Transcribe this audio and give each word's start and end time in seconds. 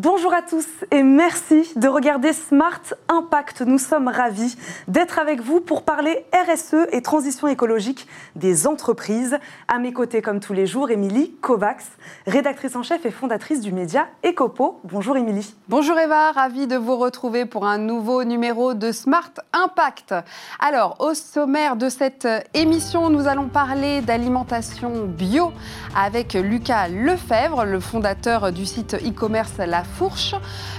Bonjour 0.00 0.32
à 0.32 0.42
tous 0.42 0.68
et 0.92 1.02
merci 1.02 1.72
de 1.74 1.88
regarder 1.88 2.32
Smart 2.32 2.82
Impact. 3.08 3.62
Nous 3.62 3.78
sommes 3.78 4.06
ravis 4.06 4.56
d'être 4.86 5.18
avec 5.18 5.40
vous 5.40 5.58
pour 5.58 5.82
parler 5.82 6.24
RSE 6.32 6.86
et 6.92 7.02
transition 7.02 7.48
écologique 7.48 8.06
des 8.36 8.68
entreprises. 8.68 9.36
À 9.66 9.80
mes 9.80 9.92
côtés, 9.92 10.22
comme 10.22 10.38
tous 10.38 10.52
les 10.52 10.66
jours, 10.66 10.92
Émilie 10.92 11.32
Kovacs, 11.40 11.82
rédactrice 12.28 12.76
en 12.76 12.84
chef 12.84 13.06
et 13.06 13.10
fondatrice 13.10 13.60
du 13.60 13.72
média 13.72 14.06
Ecopo. 14.24 14.78
Bonjour 14.84 15.16
Émilie. 15.16 15.56
Bonjour 15.68 15.98
Eva, 15.98 16.30
ravie 16.30 16.68
de 16.68 16.76
vous 16.76 16.96
retrouver 16.96 17.44
pour 17.44 17.66
un 17.66 17.78
nouveau 17.78 18.22
numéro 18.22 18.74
de 18.74 18.92
Smart 18.92 19.32
Impact. 19.52 20.14
Alors, 20.60 20.94
au 21.00 21.14
sommaire 21.14 21.74
de 21.74 21.88
cette 21.88 22.28
émission, 22.54 23.10
nous 23.10 23.26
allons 23.26 23.48
parler 23.48 24.00
d'alimentation 24.02 25.06
bio 25.06 25.50
avec 25.96 26.34
Lucas 26.34 26.86
Lefebvre, 26.86 27.64
le 27.64 27.80
fondateur 27.80 28.52
du 28.52 28.64
site 28.64 28.94
e-commerce 28.94 29.54
La 29.58 29.82
fourche. 29.96 30.34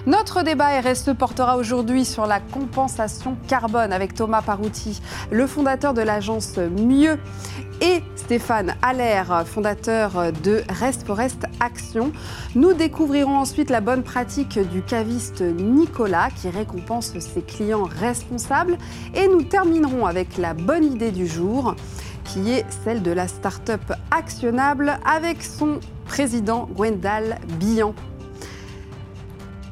Notre 0.06 0.44
débat 0.44 0.80
RSE 0.82 1.12
portera 1.18 1.58
aujourd'hui 1.58 2.06
sur 2.06 2.28
la 2.28 2.40
compensation 2.40 3.38
carbone 3.48 3.94
avec 3.94 4.14
Thomas 4.14 4.42
Parouti, 4.42 5.02
le 5.32 5.48
fondateur 5.48 5.94
de 5.94 6.02
l'agence 6.02 6.58
Mieux, 6.58 7.18
et 7.82 8.04
Stéphane 8.16 8.76
Allaire, 8.82 9.44
fondateur 9.46 10.32
de 10.44 10.64
Rest 10.70 11.06
Forest 11.06 11.46
Action. 11.60 12.12
Nous 12.56 12.74
découvrirons 12.74 13.38
ensuite 13.38 13.70
la 13.70 13.82
bonne 13.82 14.04
pratique 14.04 14.60
du 14.70 14.82
caviste 14.82 15.42
Nicolas 15.42 16.30
qui 16.30 16.50
récompense 16.50 17.18
ses 17.18 17.42
clients 17.42 17.84
responsables. 17.84 18.78
Et 19.16 19.28
nous 19.28 19.44
terminerons 19.44 20.06
avec 20.06 20.38
la 20.38 20.54
bonne 20.54 20.84
idée 20.84 21.12
du 21.12 21.26
jour 21.26 21.76
qui 22.26 22.52
est 22.52 22.66
celle 22.84 23.02
de 23.02 23.12
la 23.12 23.28
start-up 23.28 23.82
actionnable 24.12 25.00
avec 25.06 25.42
son 25.42 25.80
président 26.06 26.70
Gwendal 26.76 27.40
Billan. 27.60 27.94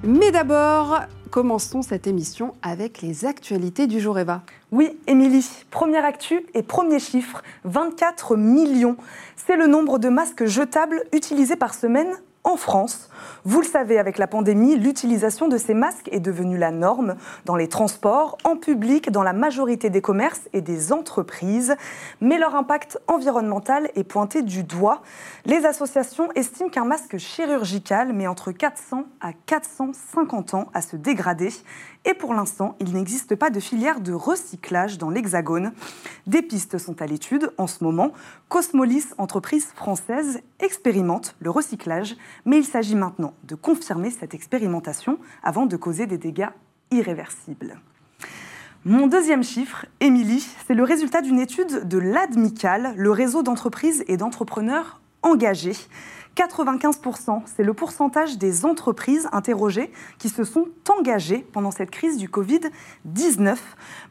Mais 0.03 0.31
d'abord, 0.31 0.99
commençons 1.31 1.81
cette 1.81 2.05
émission 2.05 2.53
avec 2.61 3.01
les 3.01 3.25
actualités 3.25 3.87
du 3.87 3.99
jour, 3.99 4.19
Eva. 4.19 4.43
Oui, 4.71 4.97
Émilie, 5.07 5.49
première 5.71 6.05
actu 6.05 6.45
et 6.53 6.61
premier 6.61 6.99
chiffre, 6.99 7.41
24 7.63 8.37
millions. 8.37 8.95
C'est 9.35 9.55
le 9.55 9.65
nombre 9.65 9.97
de 9.97 10.09
masques 10.09 10.45
jetables 10.45 11.03
utilisés 11.13 11.55
par 11.55 11.73
semaine 11.73 12.13
en 12.43 12.57
France. 12.57 13.09
Vous 13.45 13.61
le 13.61 13.67
savez, 13.67 13.97
avec 13.99 14.17
la 14.17 14.27
pandémie, 14.27 14.75
l'utilisation 14.75 15.47
de 15.47 15.57
ces 15.57 15.73
masques 15.73 16.09
est 16.11 16.19
devenue 16.19 16.57
la 16.57 16.71
norme 16.71 17.15
dans 17.45 17.55
les 17.55 17.67
transports, 17.67 18.37
en 18.43 18.57
public, 18.57 19.11
dans 19.11 19.23
la 19.23 19.33
majorité 19.33 19.89
des 19.89 20.01
commerces 20.01 20.49
et 20.53 20.61
des 20.61 20.91
entreprises. 20.91 21.75
Mais 22.21 22.37
leur 22.37 22.55
impact 22.55 22.99
environnemental 23.07 23.89
est 23.95 24.03
pointé 24.03 24.41
du 24.41 24.63
doigt. 24.63 25.01
Les 25.45 25.65
associations 25.65 26.29
estiment 26.35 26.69
qu'un 26.69 26.85
masque 26.85 27.17
chirurgical 27.17 28.13
met 28.13 28.27
entre 28.27 28.51
400 28.51 29.05
à 29.21 29.33
450 29.45 30.53
ans 30.53 30.67
à 30.73 30.81
se 30.81 30.95
dégrader 30.95 31.49
et 32.07 32.13
pour 32.13 32.33
l'instant, 32.33 32.77
il 32.79 32.93
n'existe 32.93 33.35
pas 33.35 33.49
de 33.49 33.59
filière 33.59 33.99
de 33.99 34.13
recyclage 34.13 34.97
dans 34.97 35.09
l'Hexagone. 35.09 35.73
Des 36.25 36.41
pistes 36.41 36.77
sont 36.77 37.01
à 37.01 37.05
l'étude 37.05 37.51
en 37.57 37.67
ce 37.67 37.83
moment. 37.83 38.13
Cosmolis, 38.47 39.07
entreprise 39.17 39.65
française, 39.75 40.39
expérimente 40.61 41.35
le 41.39 41.49
recyclage, 41.49 42.15
mais 42.45 42.59
il 42.59 42.65
s'agit 42.65 42.95
maintenant 42.95 43.16
de 43.43 43.55
confirmer 43.55 44.11
cette 44.11 44.33
expérimentation 44.33 45.17
avant 45.43 45.65
de 45.65 45.77
causer 45.77 46.07
des 46.07 46.17
dégâts 46.17 46.49
irréversibles. 46.91 47.79
Mon 48.85 49.07
deuxième 49.07 49.43
chiffre, 49.43 49.85
Émilie, 49.99 50.47
c'est 50.65 50.73
le 50.73 50.83
résultat 50.83 51.21
d'une 51.21 51.39
étude 51.39 51.87
de 51.87 51.97
l'ADMICAL, 51.97 52.93
le 52.95 53.11
réseau 53.11 53.43
d'entreprises 53.43 54.03
et 54.07 54.17
d'entrepreneurs 54.17 55.01
engagés. 55.23 55.75
95%, 56.37 57.41
c'est 57.45 57.63
le 57.63 57.73
pourcentage 57.73 58.37
des 58.37 58.63
entreprises 58.63 59.27
interrogées 59.31 59.91
qui 60.19 60.29
se 60.29 60.43
sont 60.43 60.67
engagées 60.87 61.39
pendant 61.51 61.71
cette 61.71 61.89
crise 61.89 62.17
du 62.17 62.29
Covid-19. 62.29 63.57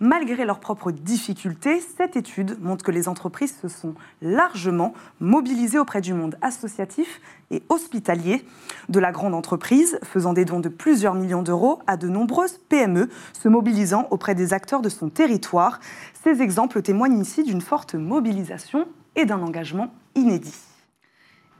Malgré 0.00 0.44
leurs 0.44 0.58
propres 0.58 0.90
difficultés, 0.90 1.80
cette 1.96 2.16
étude 2.16 2.60
montre 2.60 2.84
que 2.84 2.90
les 2.90 3.06
entreprises 3.06 3.56
se 3.62 3.68
sont 3.68 3.94
largement 4.22 4.92
mobilisées 5.20 5.78
auprès 5.78 6.00
du 6.00 6.14
monde 6.14 6.36
associatif 6.42 7.20
et 7.52 7.62
hospitalier, 7.68 8.44
de 8.88 8.98
la 8.98 9.12
grande 9.12 9.34
entreprise 9.34 10.00
faisant 10.02 10.32
des 10.32 10.44
dons 10.44 10.58
de 10.58 10.68
plusieurs 10.68 11.14
millions 11.14 11.44
d'euros 11.44 11.78
à 11.86 11.96
de 11.96 12.08
nombreuses 12.08 12.58
PME 12.68 13.08
se 13.40 13.48
mobilisant 13.48 14.08
auprès 14.10 14.34
des 14.34 14.52
acteurs 14.52 14.82
de 14.82 14.88
son 14.88 15.10
territoire. 15.10 15.78
Ces 16.24 16.42
exemples 16.42 16.82
témoignent 16.82 17.20
ici 17.20 17.44
d'une 17.44 17.60
forte 17.60 17.94
mobilisation 17.94 18.88
et 19.14 19.26
d'un 19.26 19.42
engagement 19.42 19.94
inédit. 20.16 20.65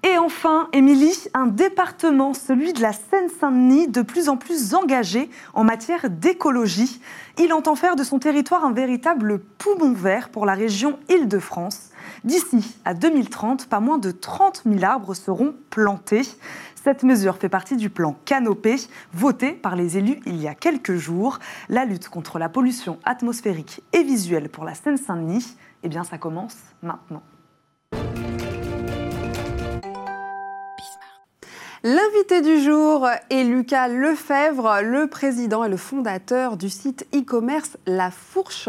Et 0.03 0.19
enfin, 0.19 0.69
Émilie, 0.73 1.25
un 1.34 1.47
département, 1.47 2.33
celui 2.33 2.73
de 2.73 2.81
la 2.81 2.93
Seine-Saint-Denis, 2.93 3.89
de 3.89 4.03
plus 4.03 4.29
en 4.29 4.37
plus 4.37 4.75
engagé 4.75 5.31
en 5.53 5.65
matière 5.65 6.11
d'écologie. 6.11 7.01
Il 7.39 7.53
entend 7.53 7.75
faire 7.75 7.97
de 7.97 8.05
son 8.05 8.19
territoire 8.19 8.65
un 8.65 8.73
véritable 8.73 9.41
poumon 9.59 9.93
vert 9.93 10.29
pour 10.29 10.47
la 10.47 10.55
région 10.55 10.99
Île-de-France. 11.09 11.91
D'ici 12.25 12.77
à 12.85 12.95
2030, 12.95 13.67
pas 13.67 13.81
moins 13.81 13.99
de 13.99 14.11
30 14.11 14.62
000 14.65 14.85
arbres 14.85 15.15
seront 15.15 15.55
plantés. 15.71 16.23
Cette 16.87 17.03
mesure 17.03 17.37
fait 17.37 17.49
partie 17.49 17.77
du 17.77 17.91
plan 17.91 18.17
Canopé, 18.25 18.77
voté 19.12 19.53
par 19.53 19.75
les 19.75 19.99
élus 19.99 20.21
il 20.25 20.37
y 20.37 20.47
a 20.47 20.55
quelques 20.55 20.95
jours. 20.95 21.41
La 21.69 21.85
lutte 21.85 22.09
contre 22.09 22.39
la 22.39 22.49
pollution 22.49 22.99
atmosphérique 23.05 23.83
et 23.93 24.05
visuelle 24.05 24.49
pour 24.51 24.65
la 24.65 24.75
Seine-Saint-Denis, 24.75 25.56
eh 25.83 25.89
bien 25.89 26.05
ça 26.05 26.17
commence 26.17 26.56
maintenant. 26.83 27.23
L'invité 31.89 32.43
du 32.43 32.61
jour 32.61 33.07
est 33.31 33.45
Lucas 33.45 33.87
Lefebvre, 33.87 34.81
le 34.83 35.07
président 35.07 35.63
et 35.63 35.69
le 35.69 35.77
fondateur 35.77 36.57
du 36.57 36.69
site 36.69 37.07
e-commerce 37.15 37.77
La 37.87 38.11
Fourche, 38.11 38.69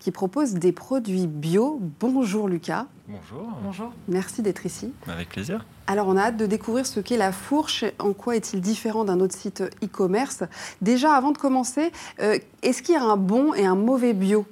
qui 0.00 0.10
propose 0.10 0.54
des 0.54 0.72
produits 0.72 1.26
bio. 1.26 1.78
Bonjour 2.00 2.48
Lucas. 2.48 2.86
Bonjour. 3.06 3.50
Bonjour. 3.62 3.92
Merci 4.08 4.40
d'être 4.40 4.64
ici. 4.64 4.94
Avec 5.06 5.28
plaisir. 5.28 5.66
Alors 5.88 6.08
on 6.08 6.16
a 6.16 6.22
hâte 6.22 6.38
de 6.38 6.46
découvrir 6.46 6.86
ce 6.86 7.00
qu'est 7.00 7.18
La 7.18 7.32
Fourche, 7.32 7.84
en 7.98 8.14
quoi 8.14 8.34
est-il 8.34 8.62
différent 8.62 9.04
d'un 9.04 9.20
autre 9.20 9.36
site 9.36 9.62
e-commerce? 9.82 10.44
Déjà, 10.80 11.12
avant 11.12 11.32
de 11.32 11.38
commencer, 11.38 11.92
euh, 12.20 12.38
est-ce 12.62 12.80
qu'il 12.80 12.94
y 12.94 12.96
a 12.96 13.02
un 13.02 13.18
bon 13.18 13.52
et 13.52 13.66
un 13.66 13.76
mauvais 13.76 14.14
bio? 14.14 14.46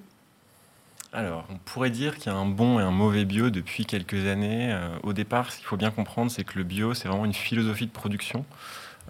Alors, 1.14 1.44
on 1.50 1.58
pourrait 1.58 1.90
dire 1.90 2.16
qu'il 2.16 2.32
y 2.32 2.34
a 2.34 2.38
un 2.38 2.46
bon 2.46 2.80
et 2.80 2.82
un 2.82 2.90
mauvais 2.90 3.26
bio 3.26 3.50
depuis 3.50 3.84
quelques 3.84 4.26
années. 4.26 4.72
Euh, 4.72 4.88
au 5.02 5.12
départ, 5.12 5.52
ce 5.52 5.58
qu'il 5.58 5.66
faut 5.66 5.76
bien 5.76 5.90
comprendre, 5.90 6.30
c'est 6.30 6.42
que 6.42 6.56
le 6.56 6.64
bio, 6.64 6.94
c'est 6.94 7.06
vraiment 7.06 7.26
une 7.26 7.34
philosophie 7.34 7.86
de 7.86 7.92
production 7.92 8.46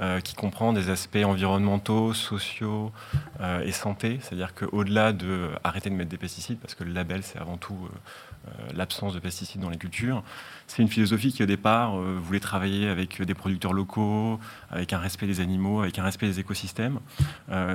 euh, 0.00 0.18
qui 0.18 0.34
comprend 0.34 0.72
des 0.72 0.90
aspects 0.90 1.22
environnementaux, 1.24 2.12
sociaux 2.12 2.90
euh, 3.40 3.64
et 3.64 3.70
santé. 3.70 4.18
C'est-à-dire 4.20 4.52
qu'au-delà 4.52 5.12
de 5.12 5.50
arrêter 5.62 5.90
de 5.90 5.94
mettre 5.94 6.10
des 6.10 6.16
pesticides, 6.16 6.58
parce 6.58 6.74
que 6.74 6.82
le 6.82 6.92
label, 6.92 7.22
c'est 7.22 7.38
avant 7.38 7.56
tout 7.56 7.88
l'absence 8.74 9.14
de 9.14 9.20
pesticides 9.20 9.60
dans 9.60 9.70
les 9.70 9.78
cultures, 9.78 10.24
c'est 10.66 10.82
une 10.82 10.88
philosophie 10.88 11.32
qui, 11.32 11.44
au 11.44 11.46
départ, 11.46 11.94
voulait 11.96 12.40
travailler 12.40 12.88
avec 12.88 13.22
des 13.22 13.34
producteurs 13.34 13.72
locaux, 13.72 14.40
avec 14.68 14.92
un 14.92 14.98
respect 14.98 15.28
des 15.28 15.38
animaux, 15.38 15.82
avec 15.82 15.96
un 16.00 16.02
respect 16.02 16.26
des 16.26 16.40
écosystèmes. 16.40 16.98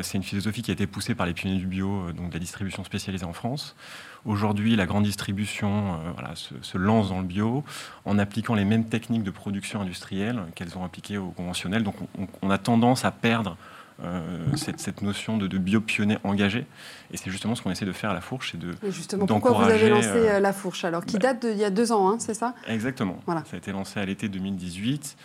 c'est 0.02 0.18
une 0.18 0.24
philosophie 0.24 0.64
qui 0.64 0.72
a 0.72 0.74
été 0.74 0.86
poussée 0.86 1.16
par 1.16 1.26
les 1.26 1.34
pionniers 1.34 1.58
du 1.58 1.68
bio, 1.68 2.12
donc 2.12 2.28
de 2.28 2.34
la 2.34 2.40
distribution 2.42 2.84
spécialisée 2.84 3.24
en 3.24 3.32
France. 3.32 3.78
Aujourd'hui, 4.26 4.76
la 4.76 4.86
grande 4.86 5.04
distribution 5.04 6.00
euh, 6.18 6.36
se, 6.62 6.78
lance 6.78 7.10
dans 7.10 7.20
le 7.20 7.26
bio 7.26 7.64
en 8.06 8.20
appliquant 8.20 8.56
les 8.56 8.66
mêmes 8.66 8.86
techniques 8.86 9.24
de 9.24 9.32
production 9.32 9.82
industrielle 9.82 10.42
qu'elles 10.56 10.78
ont 10.78 10.84
appliquées 10.84 11.18
au 11.18 11.30
conventionnel. 11.30 11.84
Donc 11.84 11.96
on, 12.42 12.50
a 12.50 12.58
tendance 12.58 13.06
à 13.06 13.12
perdre 13.12 13.58
euh, 14.04 14.46
cette, 14.56 15.02
notion 15.02 15.38
de, 15.38 15.58
bio 15.58 15.82
pionnier 15.82 16.18
engagé. 16.24 16.66
Et 17.12 17.18
c'est 17.18 17.32
justement 17.32 17.56
ce 17.56 17.62
qu'on 17.62 17.72
essaie 17.72 17.86
de 17.86 17.92
faire 17.92 18.12
à 18.12 18.14
la 18.14 18.22
fourche. 18.22 18.56
Et 18.56 18.58
de, 18.58 18.72
justement, 18.90 19.26
pourquoi 19.26 19.52
vous 19.52 19.70
avez 19.70 19.90
lancé 19.90 20.10
euh, 20.10 20.40
la 20.40 20.54
fourche 20.54 20.84
alors 20.84 21.06
Qui 21.06 21.18
bah 21.18 21.34
date 21.34 21.46
d'il 21.46 21.58
y 21.58 21.66
a 21.66 21.70
deux 21.70 21.92
ans, 21.92 22.10
hein, 22.10 22.18
c'est 22.20 22.34
ça? 22.34 22.54
Exactement. 22.68 23.20
Ça 23.28 23.42
a 23.54 23.58
été 23.58 23.72
lancé 23.72 24.00
à 24.00 24.06
l'été 24.06 24.30
2018. 24.30 25.16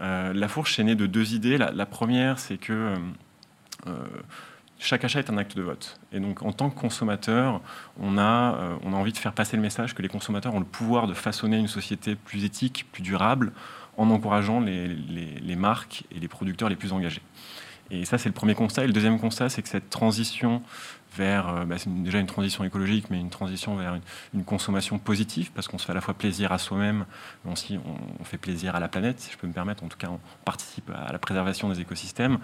la 0.00 0.48
fourche 0.48 0.78
est 0.78 0.84
née 0.84 0.94
de 0.94 1.06
deux 1.06 1.34
idées. 1.34 1.58
La, 1.58 1.86
première, 1.86 2.38
c'est 2.38 2.58
que 2.58 2.94
chaque 4.82 5.04
achat 5.04 5.20
est 5.20 5.30
un 5.30 5.38
acte 5.38 5.56
de 5.56 5.62
vote. 5.62 6.00
Et 6.12 6.20
donc, 6.20 6.42
en 6.42 6.52
tant 6.52 6.68
que 6.68 6.78
consommateur, 6.78 7.60
on 8.00 8.18
a, 8.18 8.54
euh, 8.56 8.76
on 8.82 8.92
a 8.92 8.96
envie 8.96 9.12
de 9.12 9.18
faire 9.18 9.32
passer 9.32 9.56
le 9.56 9.62
message 9.62 9.94
que 9.94 10.02
les 10.02 10.08
consommateurs 10.08 10.54
ont 10.54 10.58
le 10.58 10.64
pouvoir 10.64 11.06
de 11.06 11.14
façonner 11.14 11.56
une 11.56 11.68
société 11.68 12.16
plus 12.16 12.44
éthique, 12.44 12.86
plus 12.90 13.02
durable, 13.02 13.52
en 13.96 14.10
encourageant 14.10 14.60
les, 14.60 14.88
les, 14.88 15.56
marques 15.56 16.04
et 16.10 16.18
les 16.18 16.28
producteurs 16.28 16.68
les 16.68 16.76
plus 16.76 16.92
engagés. 16.92 17.22
Et 17.90 18.04
ça, 18.04 18.16
c'est 18.18 18.28
le 18.28 18.34
premier 18.34 18.54
constat. 18.54 18.84
Et 18.84 18.86
le 18.86 18.92
deuxième 18.92 19.20
constat, 19.20 19.50
c'est 19.50 19.62
que 19.62 19.68
cette 19.68 19.90
transition 19.90 20.62
vers 21.16 21.48
euh, 21.48 21.64
bah, 21.64 21.76
déjà 21.86 22.18
une 22.18 22.26
transition 22.26 22.64
écologique, 22.64 23.06
mais 23.10 23.20
une 23.20 23.30
transition 23.30 23.76
vers 23.76 23.98
une, 24.34 24.44
consommation 24.44 24.98
positive, 24.98 25.50
parce 25.52 25.68
qu'on 25.68 25.78
se 25.78 25.86
fait 25.86 25.92
à 25.92 25.94
la 25.94 26.00
fois 26.00 26.14
plaisir 26.14 26.52
à 26.52 26.58
soi-même, 26.58 27.04
mais 27.44 27.52
aussi 27.52 27.78
on, 28.20 28.24
fait 28.24 28.38
plaisir 28.38 28.74
à 28.76 28.80
la 28.80 28.88
planète, 28.88 29.20
si 29.20 29.30
je 29.32 29.38
peux 29.38 29.46
me 29.46 29.52
permettre. 29.52 29.84
En 29.84 29.88
tout 29.88 29.98
cas, 29.98 30.08
on 30.08 30.18
participe 30.44 30.90
à 30.90 31.12
la 31.12 31.18
préservation 31.18 31.68
des 31.68 31.80
écosystèmes. 31.80 32.38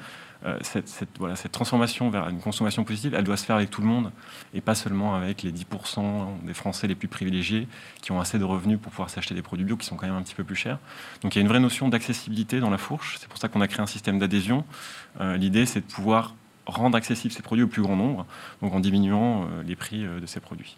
Euh, 0.45 0.57
cette, 0.63 1.09
voilà, 1.19 1.35
cette 1.35 1.51
transformation 1.51 2.11
vers 2.11 2.29
une 2.29 2.41
consommation 2.41 2.85
positive, 2.85 3.15
elle 3.15 3.25
doit 3.25 3.37
se 3.37 3.45
faire 3.45 3.57
avec 3.57 3.71
tout 3.71 3.81
le 3.81 3.89
monde, 3.89 4.13
et 4.55 4.61
pas 4.61 4.75
seulement 4.75 5.15
avec 5.15 5.43
les 5.43 5.53
10% 5.53 6.45
des 6.45 6.55
Français 6.55 6.87
les 6.87 6.95
plus 6.95 7.09
privilégiés 7.09 7.67
qui 8.03 8.13
ont 8.13 8.21
assez 8.21 8.39
de 8.39 8.45
revenus 8.45 8.79
pour 8.81 8.93
pouvoir 8.93 9.11
s'acheter 9.11 9.35
des 9.35 9.43
produits 9.43 9.65
bio 9.65 9.77
qui 9.77 9.87
sont 9.87 9.97
quand 9.97 10.07
même 10.07 10.17
un 10.17 10.23
petit 10.23 10.35
peu 10.35 10.45
plus 10.45 10.57
chers. 10.57 10.79
Donc 11.23 11.35
il 11.35 11.39
y 11.39 11.41
a 11.41 11.43
une 11.43 11.49
vraie 11.49 11.61
notion 11.61 11.89
d'accessibilité 11.89 12.61
dans 12.61 12.71
la 12.71 12.79
fourche. 12.79 13.17
C'est 13.21 13.29
pour 13.29 13.39
ça 13.39 13.49
qu'on 13.49 13.61
a 13.61 13.69
créé 13.69 13.81
un 13.81 13.87
système 13.87 14.19
d'adhésion. 14.19 14.65
Euh, 15.21 15.37
l'idée, 15.37 15.67
c'est 15.67 15.81
de 15.81 15.87
pouvoir 15.87 16.35
rendre 16.69 16.97
accessibles 16.97 17.33
ces 17.33 17.43
produits 17.43 17.65
au 17.65 17.69
plus 17.69 17.83
grand 17.83 17.97
nombre, 17.97 18.27
donc 18.63 18.75
en 18.75 18.81
diminuant 18.81 19.43
euh, 19.43 19.63
les 19.63 19.77
prix 19.77 20.05
euh, 20.05 20.21
de 20.21 20.27
ces 20.27 20.41
produits. 20.41 20.77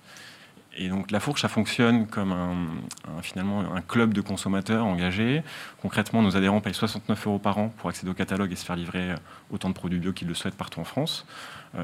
Et 0.76 0.88
donc 0.88 1.10
la 1.10 1.18
fourche, 1.18 1.42
ça 1.42 1.48
fonctionne 1.48 2.06
comme 2.06 2.32
un, 2.32 3.20
finalement 3.22 3.60
un 3.74 3.80
club 3.80 4.14
de 4.14 4.20
consommateurs 4.20 4.86
engagés. 4.86 5.42
Concrètement, 5.82 6.22
nos 6.22 6.36
adhérents 6.36 6.60
payent 6.60 6.74
69 6.74 7.26
euros 7.26 7.38
par 7.40 7.58
an 7.58 7.70
pour 7.76 7.90
accéder 7.90 8.10
au 8.10 8.14
catalogue 8.14 8.52
et 8.52 8.56
se 8.56 8.64
faire 8.64 8.76
livrer 8.76 9.10
euh, 9.10 9.16
autant 9.50 9.68
de 9.68 9.74
produits 9.74 9.98
bio 9.98 10.12
qu'ils 10.12 10.28
le 10.28 10.34
souhaitent 10.34 10.54
partout 10.54 10.80
en 10.80 10.84
France. 10.84 11.26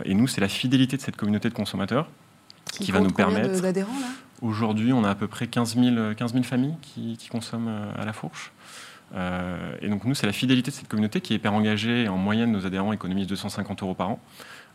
Et 0.05 0.14
nous, 0.14 0.26
c'est 0.26 0.41
la 0.41 0.49
fidélité 0.49 0.97
de 0.97 1.02
cette 1.02 1.17
communauté 1.17 1.49
de 1.49 1.55
consommateurs 1.55 2.09
qui, 2.73 2.91
va 2.91 2.99
nous 2.99 3.11
permettre. 3.11 3.49
Aujourd'hui, 4.43 4.93
on 4.93 5.05
a 5.05 5.11
à 5.11 5.14
peu 5.14 5.29
près 5.29 5.47
15 5.47 5.76
000, 5.76 6.14
15 6.14 6.32
000 6.32 6.43
familles 6.43 6.75
qui, 6.82 7.17
qui 7.17 7.29
consomment 7.29 7.93
à 7.97 8.05
la 8.05 8.12
fourche. 8.12 8.50
Euh, 9.14 9.76
et 9.81 9.88
donc 9.88 10.05
nous, 10.05 10.14
c'est 10.14 10.26
la 10.26 10.32
fidélité 10.32 10.70
de 10.70 10.76
cette 10.76 10.88
communauté 10.88 11.20
qui 11.20 11.32
est 11.32 11.37
hyper 11.37 11.55
engagée. 11.55 12.08
En 12.08 12.17
moyenne, 12.17 12.53
nos 12.53 12.67
adhérents 12.67 12.93
économisent 12.93 13.26
250 13.26 13.82
euros 13.82 13.94
par 13.94 14.11
an, 14.11 14.20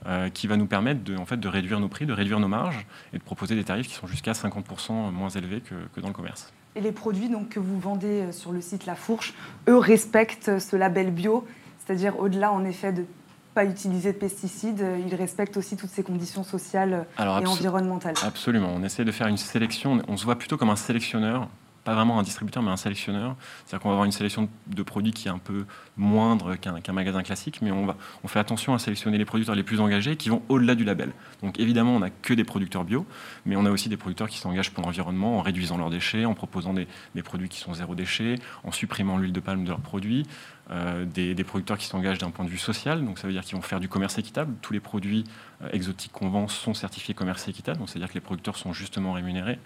euh, 0.08 0.30
qui 0.30 0.48
va 0.48 0.58
nous 0.58 0.66
permettre 0.66 1.04
de, 1.04 1.18
en 1.18 1.26
fait, 1.26 1.38
de 1.38 1.48
réduire 1.48 1.80
nos 1.80 1.90
prix, 1.90 2.06
de 2.06 2.14
réduire 2.14 2.40
nos 2.40 2.48
marges 2.48 2.86
et 3.14 3.18
de 3.18 3.24
proposer 3.24 3.56
des 3.56 3.64
tarifs 3.64 3.88
qui 3.88 3.94
sont 3.94 4.08
jusqu'à 4.08 4.32
50% 4.32 5.12
moins 5.12 5.30
élevés 5.30 5.62
que, 5.62 6.00
dans 6.00 6.08
le 6.08 6.14
commerce. 6.14 6.52
Et 6.76 6.82
les 6.82 6.94
produits 6.94 7.30
donc, 7.30 7.50
que 7.50 7.60
vous 7.60 7.80
vendez 7.80 8.22
euh, 8.22 8.32
sur 8.32 8.52
le 8.52 8.62
site 8.62 8.86
La 8.86 8.96
Fourche, 8.96 9.34
eux 9.68 9.78
respectent 9.78 10.60
ce 10.60 10.76
label 10.76 11.12
bio, 11.12 11.46
c'est-à-dire 11.86 12.18
au-delà 12.20 12.52
en 12.52 12.64
effet 12.64 12.94
de 12.94 13.06
pas 13.54 13.66
utiliser 13.66 14.14
de 14.14 14.18
pesticides, 14.18 14.82
ils 15.06 15.14
respectent 15.14 15.58
aussi 15.58 15.76
toutes 15.76 15.90
ces 15.90 16.04
conditions 16.04 16.46
sociales 16.46 17.06
et 17.20 17.24
environnementales. 17.24 18.14
Absolument, 18.24 18.72
on 18.74 18.82
essaie 18.82 19.04
de 19.04 19.12
faire 19.12 19.28
une 19.28 19.36
sélection, 19.36 20.02
on 20.08 20.16
se 20.16 20.24
voit 20.24 20.38
plutôt 20.38 20.56
comme 20.56 20.70
un 20.70 20.78
sélectionneur 20.78 21.50
pas 21.84 21.96
vraiment 21.96 22.20
un 22.20 22.24
distributeur, 22.24 22.62
mais 22.64 22.70
un 22.70 22.78
sélectionneur. 22.78 23.36
C'est-à-dire 23.66 23.82
qu'on 23.82 23.90
va 23.90 23.94
avoir 23.94 24.06
une 24.06 24.12
sélection 24.12 24.50
de 24.68 24.84
produits 24.84 25.12
qui 25.12 25.28
est 25.28 25.32
un 25.32 25.38
peu 25.38 25.66
moindre 25.98 26.56
qu'un 26.56 26.94
magasin 26.94 27.24
classique, 27.24 27.62
mais 27.62 27.72
on, 27.72 27.86
va, 27.86 27.96
on 28.24 28.28
fait 28.28 28.40
attention 28.40 28.74
à 28.74 28.80
sélectionner 28.80 29.18
les 29.18 29.26
producteurs 29.26 29.56
les 29.56 29.64
plus 29.64 29.80
engagés 29.80 30.16
qui 30.16 30.30
vont 30.30 30.42
au-delà 30.50 30.76
du 30.76 30.84
label. 30.84 31.12
Donc 31.42 31.60
évidemment, 31.60 31.96
on 31.96 32.00
n'a 32.00 32.10
que 32.10 32.34
des 32.34 32.44
producteurs 32.44 32.84
bio, 32.84 33.06
mais 33.46 33.56
on 33.56 33.66
a 33.66 33.72
aussi 33.72 33.90
des 33.90 33.98
producteurs 33.98 34.30
qui 34.30 34.38
s'engagent 34.38 34.72
pour 34.72 34.84
l'environnement 34.84 35.40
en 35.40 35.42
réduisant 35.42 35.78
leurs 35.78 35.90
déchets, 35.90 36.26
en 36.26 36.34
proposant 36.34 36.74
des, 36.74 36.88
des, 37.16 37.24
produits 37.24 37.50
qui 37.50 37.60
sont 37.60 37.74
zéro 37.74 37.96
déchet, 37.96 38.36
en 38.64 38.72
supprimant 38.72 39.18
l'huile 39.18 39.34
de 39.34 39.40
palme 39.40 39.64
de 39.64 39.70
leurs 39.70 39.80
produits. 39.80 40.26
Euh, 40.70 41.04
des, 41.06 41.44
producteurs 41.44 41.78
qui 41.78 41.88
s'engagent 41.88 42.20
d'un 42.20 42.30
point 42.30 42.46
de 42.46 42.50
vue 42.50 42.58
social, 42.58 43.04
donc 43.04 43.20
ça 43.20 43.28
veut 43.28 43.34
dire 43.34 43.44
qu'ils 43.44 43.56
vont 43.56 43.62
faire 43.62 43.82
du 43.82 43.90
commerce 43.90 44.18
équitable. 44.18 44.54
Tous 44.62 44.72
les 44.72 44.80
produits 44.80 45.26
exotiques 45.72 46.12
qu'on 46.12 46.30
vend 46.30 46.48
sont 46.48 46.74
certifiés 46.74 47.14
commerce 47.14 47.48
équitable, 47.48 47.80
donc 47.80 47.90
c'est-à-dire 47.90 48.10
que 48.10 48.16
les 48.16 48.22
producteurs 48.22 48.58
sont 48.58 48.74
justement 48.74 49.14
rémunérés, 49.14 49.60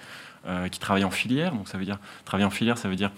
euh, 0.48 0.68
qui 0.68 0.80
travaillent 0.80 1.06
en 1.06 1.12
filière, 1.12 1.54
donc 1.54 1.68
ça 1.68 1.78
veut 1.78 1.86
dire 1.86 2.00
travailler 2.24 2.46
en 2.46 2.52
filière, 2.52 2.78
ça 2.78 2.90
veut 2.90 2.96
dire 2.96 3.12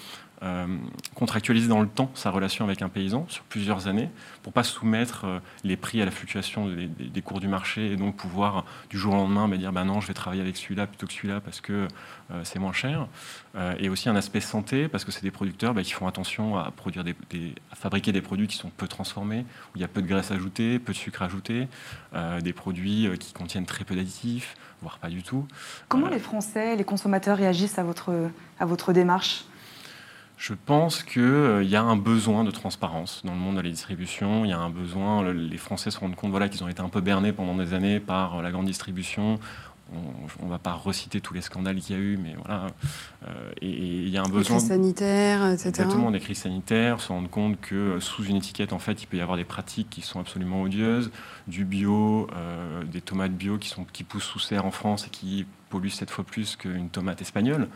euh, 0.44 0.68
contractualiser 1.16 1.68
dans 1.68 1.82
le 1.82 1.88
temps 1.88 2.12
sa 2.14 2.30
relation 2.30 2.64
avec 2.64 2.84
un 2.84 2.90
paysan 2.90 3.26
sur 3.28 3.42
plusieurs 3.46 3.88
années 3.88 4.12
pour 4.44 4.54
pas 4.54 4.62
soumettre 4.62 5.26
euh, 5.26 5.40
les 5.64 5.76
prix 5.78 6.00
à 6.00 6.06
la 6.06 6.12
fluctuation 6.12 6.68
des, 6.68 7.22
cours 7.24 7.40
du 7.40 7.48
marché 7.48 7.92
et 7.92 7.96
donc 7.96 8.18
pouvoir 8.18 8.64
du 8.92 9.00
jour 9.00 9.16
au 9.16 9.18
lendemain 9.18 9.48
bah, 9.48 9.58
dire 9.58 9.72
bah 9.72 9.84
non 9.84 10.00
je 10.00 10.06
vais 10.06 10.14
travailler 10.14 10.44
avec 10.44 10.56
celui-là 10.56 10.86
plutôt 10.86 11.08
que 11.08 11.14
celui-là 11.14 11.42
parce 11.42 11.60
que 11.60 11.88
euh, 12.30 12.42
c'est 12.44 12.60
moins 12.60 12.74
cher. 12.74 13.08
Et 13.80 13.90
aussi 13.90 14.08
un 14.08 14.16
aspect 14.16 14.40
santé 14.40 14.88
parce 14.88 15.04
que 15.04 15.12
c'est 15.12 15.24
des 15.24 15.32
producteurs 15.32 15.74
bah, 15.74 15.82
qui 15.82 15.92
font 15.92 16.06
attention 16.06 16.60
à 16.60 16.70
produire 16.70 17.04
des, 17.04 17.16
à 17.72 17.76
fabriquer 17.76 18.12
des 18.12 18.22
produits 18.22 18.46
qui 18.46 18.56
sont 18.56 18.70
peu 18.70 18.88
transformés 18.88 19.40
où 19.40 19.78
il 19.78 19.82
y 19.82 19.84
a 19.84 19.88
peu 19.88 20.04
de 20.04 20.08
graisse 20.08 20.30
ajoutée 20.30 20.78
peu 20.78 20.94
de 20.94 20.98
sucre 20.98 21.24
ajouté 21.24 21.68
des 22.44 22.54
produits 22.54 22.67
qui 22.72 23.34
contiennent 23.34 23.66
très 23.66 23.84
peu 23.84 23.96
d'additifs 23.96 24.56
voire 24.81 25.00
pas 25.00 25.10
du 25.10 25.24
tout 25.24 25.46
comment 25.88 26.08
les 26.08 26.19
Français 26.19 26.75
les 26.75 26.84
consommateurs 26.84 27.38
réagissent 27.38 27.80
à 27.80 27.84
votre 27.84 28.30
à 28.60 28.66
votre 28.66 28.94
démarche? 28.94 29.46
Je 30.38 30.54
pense 30.54 31.02
qu'il 31.02 31.24
euh, 31.24 31.64
y 31.64 31.75
a 31.75 31.81
un 31.81 31.96
besoin 31.96 32.44
de 32.44 32.52
transparence 32.52 33.24
dans 33.25 33.34
le 33.34 33.40
monde 33.40 33.56
de 33.56 33.62
la 33.62 33.69
distribution. 33.69 34.46
Il 34.46 34.52
y 34.52 34.54
a 34.54 34.60
un 34.60 34.69
besoin, 34.69 35.34
les 35.34 35.58
Français 35.58 35.90
se 35.90 36.00
rendent 36.00 36.16
compte 36.16 36.30
voilà, 36.30 36.48
qu'ils 36.48 36.64
ont 36.64 36.68
été 36.68 36.80
un 36.80 36.90
peu 36.90 37.02
bernés 37.02 37.34
pendant 37.34 37.56
des 37.56 37.74
années 37.74 38.00
par 38.00 38.36
euh, 38.38 38.42
la 38.44 38.52
grande 38.52 38.68
distribution. 38.68 39.40
On 40.42 40.45
ne 40.45 40.50
va 40.50 40.60
pas 40.60 40.74
reciter 40.74 41.22
tous 41.22 41.34
les 41.34 41.42
scandales 41.42 41.80
qu'il 41.80 41.95
y 41.95 42.00
a 42.00 42.01
eu, 42.01 42.18
mais 42.18 42.36
voilà. 42.36 42.68
Euh, 43.28 43.51
et 43.62 43.69
il 43.69 44.10
y 44.10 44.18
a 44.18 44.22
un 44.22 44.30
besoin. 44.30 44.57
Des 44.57 44.63
crises 44.63 44.68
sanitaires, 44.68 45.48
etc. 45.48 45.69
Exactement, 45.69 46.12
des 46.12 46.19
crises 46.19 46.39
sanitaires, 46.39 47.00
se 47.00 47.10
rendre 47.10 47.30
compte 47.30 47.60
que 47.62 48.00
sous 48.00 48.25
une 48.25 48.38
étiquette, 48.38 48.74
en 48.74 48.80
fait, 48.80 49.04
il 49.04 49.07
peut 49.07 49.18
y 49.18 49.22
avoir 49.22 49.38
des 49.38 49.45
pratiques 49.45 49.89
qui 49.89 50.01
sont 50.01 50.19
absolument 50.19 50.62
odieuses, 50.62 51.12
du 51.48 51.66
bio, 51.66 52.28
des 52.92 53.01
tomates 53.01 53.34
bio 53.34 53.57
qui, 53.57 53.69
sont, 53.69 53.86
qui 53.92 54.04
poussent 54.04 54.25
sous 54.25 54.39
serre 54.39 54.66
en 54.66 54.72
France 54.72 55.07
et 55.07 55.10
qui 55.10 55.45
polluent 55.69 55.90
sept 55.90 56.10
fois 56.10 56.24
plus 56.24 56.56
qu'une 56.56 56.90
tomate 56.90 57.22
espagnole. 57.22 57.68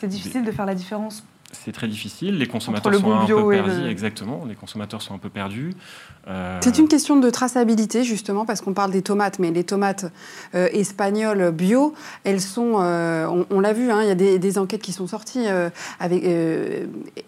C'est 0.00 0.08
difficile 0.08 0.44
de 0.44 0.52
faire 0.52 0.66
la 0.66 0.74
différence 0.74 1.24
c'est 1.52 1.72
très 1.72 1.88
difficile. 1.88 2.38
Les 2.38 2.46
consommateurs 2.46 2.94
sont 2.94 3.12
un 3.12 3.26
peu 3.26 3.48
perdus. 3.48 3.88
Exactement, 3.88 4.44
les 4.46 4.54
consommateurs 4.54 5.02
sont 5.02 5.14
un 5.14 5.18
peu 5.18 5.30
perdus. 5.30 5.72
Euh, 6.26 6.58
c'est 6.62 6.78
une 6.78 6.88
question 6.88 7.16
de 7.16 7.30
traçabilité, 7.30 8.02
justement, 8.02 8.44
parce 8.44 8.60
qu'on 8.60 8.72
parle 8.72 8.90
des 8.90 9.02
tomates, 9.02 9.38
mais 9.38 9.50
les 9.50 9.64
tomates 9.64 10.06
euh, 10.54 10.68
espagnoles 10.72 11.50
bio, 11.52 11.94
elles 12.24 12.40
sont, 12.40 12.76
euh, 12.80 13.44
on, 13.50 13.60
l'a 13.60 13.72
vu, 13.72 13.90
hein, 13.90 14.02
il 14.02 14.08
y 14.08 14.10
a 14.10 14.38
des, 14.38 14.58
enquêtes 14.58 14.82
qui 14.82 14.92
sont 14.92 15.06
sorties, 15.06 15.46
avec, 16.00 16.24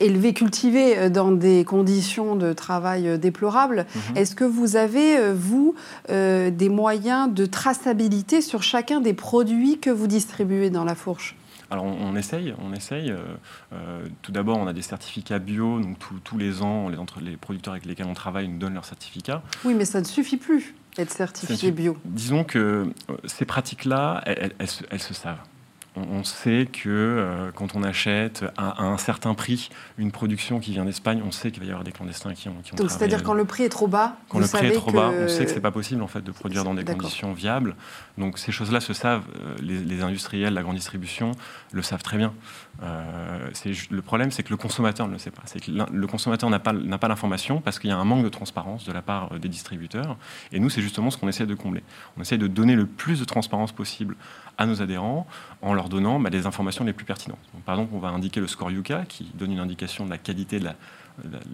élevées, 0.01 0.33
cultivées 0.33 1.11
dans 1.11 1.33
des 1.33 1.65
conditions 1.65 2.37
de 2.37 2.53
travail 2.53 3.19
déplorables. 3.19 3.87
Mhm. 3.95 4.17
Est-ce 4.17 4.35
que 4.35 4.45
vous 4.45 4.77
avez, 4.77 5.33
vous, 5.33 5.75
des 6.09 6.69
moyens 6.69 7.33
de 7.33 7.47
traçabilité 7.47 8.41
sur 8.41 8.63
chacun 8.63 9.01
des 9.01 9.15
produits 9.15 9.79
que 9.79 9.91
vous 9.91 10.07
distribuez 10.07 10.71
dans 10.71 10.85
la 10.85 10.95
fourche? 10.95 11.37
Alors 11.71 11.85
on, 11.85 12.15
essaye, 12.17 12.55
on 12.63 12.73
essaye. 12.73 13.11
Euh, 13.11 13.19
euh, 13.73 14.07
tout 14.23 14.33
d'abord, 14.33 14.59
on 14.59 14.67
a 14.67 14.73
des 14.73 14.83
certificats 14.83 15.39
bio, 15.39 15.81
donc 15.81 15.97
tous 16.23 16.39
les 16.39 16.63
ans, 16.63 16.89
les, 16.89 16.99
entre 16.99 17.21
les 17.21 17.37
producteurs 17.37 17.73
avec 17.75 17.87
lesquels 17.87 18.07
on 18.07 18.15
travaille 18.15 18.49
nous 18.49 18.59
donnent 18.59 18.75
leurs 18.75 18.85
certificats. 18.85 19.43
Oui, 19.65 19.75
mais 19.75 19.85
ça 19.85 20.01
ne 20.01 20.05
suffit 20.05 20.37
plus 20.37 20.75
d'être 20.97 21.13
certifié 21.13 21.73
bio. 21.73 21.97
Disons 22.05 22.45
que 22.45 22.59
euh, 23.11 23.17
ces 23.25 23.45
pratiques-là, 23.45 24.23
elles, 24.27 24.53
se 24.69 25.15
savent 25.15 25.41
on 25.97 26.25
sait 26.25 26.69
que 26.71 26.89
euh, 26.89 27.51
quand 27.55 27.75
on 27.75 27.83
achète 27.83 28.45
à, 28.57 28.83
un 28.83 28.99
certain 28.99 29.35
prix 29.35 29.71
une 29.99 30.13
production 30.13 30.61
qui 30.61 30.73
vient 30.73 30.85
d'Espagne, 30.85 31.23
on 31.25 31.31
sait 31.31 31.51
qu'il 31.51 31.61
va 31.61 31.67
y 31.67 31.71
avoir 31.71 31.85
des 31.85 31.93
clandestins 31.93 32.35
qui 32.35 32.49
ont, 32.49 32.57
qui 32.63 32.75
Donc 32.75 32.91
c'est-à-dire 32.91 33.23
quand 33.23 33.35
le 33.35 33.45
prix 33.45 33.65
est 33.65 33.69
trop 33.69 33.89
bas, 33.89 34.17
quand 34.29 34.39
le 34.39 34.47
prix 34.47 34.67
est 34.67 34.73
trop 34.73 34.93
bas, 34.93 35.11
on 35.19 35.29
sait 35.29 35.45
que 35.45 35.51
c'est 35.51 35.61
pas 35.61 35.71
possible 35.71 36.03
en 36.03 36.07
fait 36.07 36.23
de 36.23 36.33
produire 36.33 36.65
dans 36.65 36.75
des 36.75 36.85
conditions 36.85 37.33
viables. 37.33 37.77
Donc 38.19 38.39
ces 38.39 38.53
choses-là 38.53 38.81
se 38.81 38.93
savent. 38.93 39.25
Euh, 39.41 39.57
les, 39.61 40.03
industriels, 40.03 40.55
la 40.55 40.63
grande 40.63 40.77
distribution 40.77 41.33
le 41.73 41.83
savent 41.83 42.03
très 42.03 42.19
bien. 42.19 42.33
Euh, 42.83 43.49
le 43.91 44.03
problème, 44.03 44.31
c'est 44.31 44.43
que 44.43 44.51
le 44.51 44.57
consommateur 44.57 45.09
ne 45.09 45.13
le 45.13 45.19
sait 45.19 45.31
pas. 45.31 45.43
C'est 45.47 45.65
que 45.65 45.71
le 45.71 46.07
consommateur 46.07 46.51
n'a 46.51 46.59
pas, 46.59 46.73
n'a 46.73 46.99
pas 46.99 47.09
l'information 47.09 47.61
parce 47.61 47.79
qu'il 47.79 47.89
y 47.89 47.93
a 47.93 47.97
un 47.97 48.05
manque 48.05 48.25
de 48.25 48.29
transparence 48.29 48.85
de 48.85 48.93
la 48.93 49.03
part 49.03 49.39
des 49.39 49.49
distributeurs. 49.49 50.17
Et 50.53 50.61
nous, 50.61 50.69
c'est 50.69 50.83
justement 50.83 51.11
ce 51.11 51.17
qu'on 51.17 51.29
essaie 51.29 51.47
de 51.47 51.55
combler. 51.55 51.83
On 52.19 52.21
essaie 52.21 52.39
de 52.39 52.47
donner 52.47 52.77
le 52.77 52.87
plus 52.87 53.19
de 53.21 53.25
transparence 53.25 53.73
possible 53.73 54.17
à 54.59 54.67
nos 54.67 54.83
adhérents 54.83 55.27
en 55.63 55.75
leur 55.75 55.86
donnant 55.89 56.21
bah, 56.21 56.31
les 56.31 56.47
informations 56.47 56.85
les 56.85 56.93
plus 56.93 57.05
pertinentes. 57.05 57.39
par 57.65 57.75
exemple, 57.77 57.93
on 57.95 57.99
va 57.99 58.09
indiquer 58.09 58.41
le 58.41 58.47
score 58.47 58.71
Yuka 58.71 59.05
qui 59.09 59.31
donne 59.35 59.53
une 59.53 59.59
indication 59.59 60.05
de 60.05 60.11
la 60.11 60.19
qualité 60.19 60.59
de 60.59 60.65
la, 60.65 60.75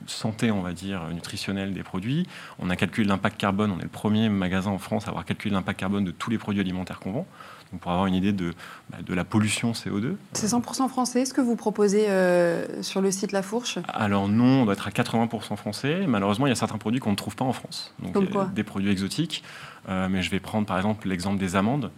santé, 0.07 0.51
on 0.51 0.61
va 0.61 0.73
dire, 0.73 1.03
nutritionnelle 1.13 1.73
des 1.73 1.85
produits. 1.85 2.27
On 2.59 2.69
a 2.69 2.77
calculé 2.77 3.07
l'impact 3.07 3.39
carbone. 3.39 3.71
On 3.71 3.79
est 3.79 3.85
le 3.85 3.89
premier 3.89 4.29
magasin 4.29 4.71
en 4.71 4.79
France 4.79 5.07
à 5.07 5.11
avoir 5.11 5.25
calculé 5.25 5.55
l'impact 5.55 5.79
carbone 5.79 6.05
de 6.05 6.11
tous 6.11 6.31
les 6.31 6.39
produits 6.39 6.61
alimentaires 6.61 6.99
qu'on 6.99 7.13
vend. 7.13 7.27
Donc 7.73 7.81
pour 7.81 7.91
avoir 7.91 8.07
une 8.07 8.15
idée 8.15 8.33
de, 8.33 8.53
bah, 8.91 8.99
de 9.05 9.15
la 9.15 9.25
pollution 9.25 9.73
CO2. 9.73 10.17
C'est 10.33 10.49
100% 10.49 10.89
français 10.89 11.25
ce 11.25 11.33
que 11.33 11.41
vous 11.41 11.57
proposez 11.57 12.09
euh, 12.09 12.83
sur 12.83 13.01
le 13.01 13.11
site 13.11 13.33
La 13.33 13.43
Fourche? 13.43 13.79
Alors 13.89 14.29
non, 14.29 14.63
on 14.63 14.65
doit 14.65 14.75
être 14.75 14.89
à 14.89 14.91
80% 14.91 15.57
français. 15.57 16.07
Malheureusement, 16.07 16.47
il 16.47 16.51
y 16.51 16.53
a 16.53 16.57
certains 16.57 16.79
produits 16.79 17.01
qu'on 17.01 17.13
ne 17.13 17.17
trouve 17.17 17.37
pas 17.37 17.45
en 17.45 17.53
France. 17.53 17.95
Donc 18.01 18.13
Comme 18.13 18.29
quoi? 18.29 18.51
des 18.53 18.65
produits 18.65 18.91
exotiques. 18.91 19.43
Euh, 19.89 20.09
mais 20.09 20.23
je 20.23 20.31
vais 20.31 20.41
prendre 20.41 20.67
par 20.67 20.77
exemple 20.77 21.09
l'exemple 21.09 21.39
des 21.39 21.57
amandes. 21.57 21.91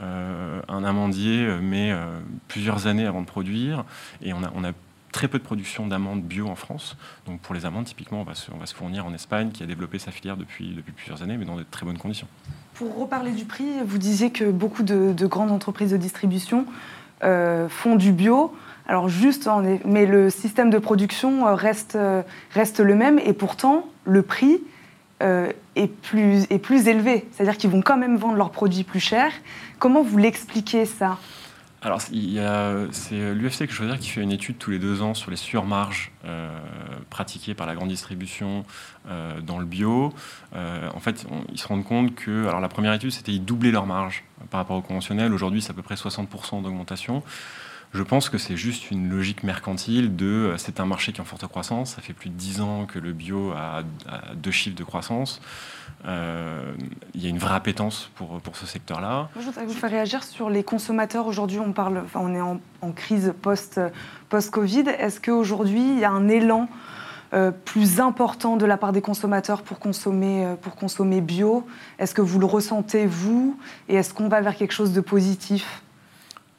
Euh, 0.00 0.60
un 0.78 0.84
amandier 0.84 1.44
euh, 1.44 1.60
met 1.60 1.90
euh, 1.90 2.06
plusieurs 2.46 2.86
années 2.86 3.06
avant 3.06 3.20
de 3.20 3.26
produire 3.26 3.84
et 4.22 4.32
on 4.32 4.42
a, 4.42 4.50
on 4.54 4.64
a 4.64 4.72
très 5.12 5.28
peu 5.28 5.38
de 5.38 5.44
production 5.44 5.86
d'amandes 5.86 6.22
bio 6.22 6.46
en 6.48 6.54
France. 6.54 6.96
Donc 7.26 7.40
pour 7.40 7.54
les 7.54 7.66
amandes, 7.66 7.84
typiquement, 7.84 8.20
on 8.20 8.24
va, 8.24 8.34
se, 8.34 8.50
on 8.52 8.58
va 8.58 8.66
se 8.66 8.74
fournir 8.74 9.06
en 9.06 9.12
Espagne, 9.14 9.50
qui 9.50 9.62
a 9.62 9.66
développé 9.66 9.98
sa 9.98 10.10
filière 10.10 10.36
depuis, 10.36 10.74
depuis 10.74 10.92
plusieurs 10.92 11.22
années, 11.22 11.36
mais 11.36 11.44
dans 11.44 11.56
de 11.56 11.64
très 11.68 11.84
bonnes 11.84 11.98
conditions. 11.98 12.28
Pour 12.74 12.96
reparler 12.96 13.32
du 13.32 13.44
prix, 13.44 13.66
vous 13.84 13.98
disiez 13.98 14.30
que 14.30 14.44
beaucoup 14.44 14.82
de, 14.82 15.26
grandes 15.26 15.50
entreprises 15.50 15.90
de 15.90 15.96
distribution 15.96 16.66
font 17.20 17.96
du 17.96 18.12
bio. 18.12 18.54
Alors 18.86 19.08
juste, 19.08 19.48
mais 19.84 20.06
le 20.06 20.30
système 20.30 20.70
de 20.70 20.78
production 20.78 21.52
reste, 21.56 21.98
reste 22.52 22.78
le 22.78 22.94
même, 22.94 23.18
et 23.18 23.32
pourtant, 23.32 23.88
le 24.04 24.22
prix 24.22 24.60
est, 25.20 25.88
plus, 26.02 26.46
est 26.50 26.58
plus 26.58 26.88
élevé. 26.88 27.26
C'est-à-dire 27.32 27.56
qu'ils 27.56 27.70
vont 27.70 27.82
quand 27.82 27.96
même 27.96 28.16
vendre 28.16 28.36
leurs 28.36 28.50
produits 28.50 28.84
plus 28.84 29.00
chers. 29.00 29.32
Comment 29.78 30.02
vous 30.02 30.18
l'expliquez 30.18 30.84
ça? 30.84 31.18
Alors, 31.80 32.00
c'est 32.00 32.12
l'UFC 32.12 33.66
que 33.66 33.72
je 33.72 33.82
veux 33.82 33.88
dire 33.88 34.00
qui 34.00 34.08
fait 34.08 34.20
une 34.20 34.32
étude 34.32 34.58
tous 34.58 34.72
les 34.72 34.80
deux 34.80 35.00
ans 35.00 35.14
sur 35.14 35.30
les 35.30 35.36
surmarges 35.36 36.10
euh, 36.24 36.48
pratiquées 37.08 37.54
par 37.54 37.68
la 37.68 37.76
grande 37.76 37.88
distribution 37.88 38.64
euh, 39.08 39.40
dans 39.40 39.60
le 39.60 39.64
bio. 39.64 40.12
Euh, 40.56 40.90
en 40.92 40.98
fait, 40.98 41.24
ils 41.52 41.58
se 41.58 41.68
rendent 41.68 41.84
compte 41.84 42.16
que, 42.16 42.48
alors 42.48 42.60
la 42.60 42.68
première 42.68 42.92
étude, 42.94 43.12
c'était 43.12 43.30
ils 43.30 43.44
doublaient 43.44 43.70
leurs 43.70 43.86
marges 43.86 44.24
par 44.50 44.58
rapport 44.58 44.76
au 44.76 44.82
conventionnel. 44.82 45.32
Aujourd'hui, 45.32 45.62
c'est 45.62 45.70
à 45.70 45.74
peu 45.74 45.82
près 45.82 45.94
60% 45.94 46.62
d'augmentation. 46.62 47.22
Je 47.94 48.02
pense 48.02 48.28
que 48.28 48.36
c'est 48.36 48.56
juste 48.56 48.90
une 48.90 49.08
logique 49.08 49.42
mercantile 49.42 50.14
de 50.14 50.54
c'est 50.58 50.78
un 50.78 50.84
marché 50.84 51.12
qui 51.12 51.18
est 51.18 51.22
en 51.22 51.24
forte 51.24 51.46
croissance. 51.46 51.94
Ça 51.94 52.02
fait 52.02 52.12
plus 52.12 52.28
de 52.28 52.34
10 52.34 52.60
ans 52.60 52.86
que 52.86 52.98
le 52.98 53.12
bio 53.12 53.52
a, 53.52 53.82
deux 54.34 54.50
chiffres 54.50 54.76
de 54.76 54.84
croissance. 54.84 55.40
Euh, 56.04 56.74
il 57.14 57.22
y 57.22 57.26
a 57.26 57.30
une 57.30 57.38
vraie 57.38 57.54
appétence 57.54 58.10
pour, 58.14 58.40
ce 58.54 58.66
secteur-là. 58.66 59.30
Je 59.38 59.44
voudrais 59.44 59.64
vous 59.64 59.72
faire 59.72 59.90
réagir 59.90 60.22
sur 60.22 60.50
les 60.50 60.62
consommateurs. 60.62 61.26
Aujourd'hui, 61.26 61.58
on, 61.58 61.74
on 62.14 62.34
est 62.34 62.40
en, 62.40 62.92
crise 62.92 63.32
post-Covid. 63.40 64.84
Est-ce 64.98 65.20
qu'aujourd'hui, 65.20 65.80
il 65.80 65.98
y 65.98 66.04
a 66.04 66.10
un 66.10 66.28
élan 66.28 66.68
euh, 67.34 67.50
plus 67.50 68.00
important 68.00 68.56
de 68.56 68.64
la 68.64 68.76
part 68.76 68.92
des 68.92 69.02
consommateurs 69.02 69.60
euh, 69.60 70.54
pour 70.56 70.76
consommer 70.76 71.20
bio? 71.20 71.66
Est-ce 71.98 72.14
que 72.14 72.22
vous 72.22 72.38
le 72.38 72.46
ressentez, 72.46 73.06
vous? 73.06 73.58
Et 73.88 73.96
est-ce 73.96 74.12
qu'on 74.12 74.28
va 74.28 74.40
vers 74.40 74.56
quelque 74.56 74.72
chose 74.72 74.92
de 74.92 75.00
positif? 75.00 75.82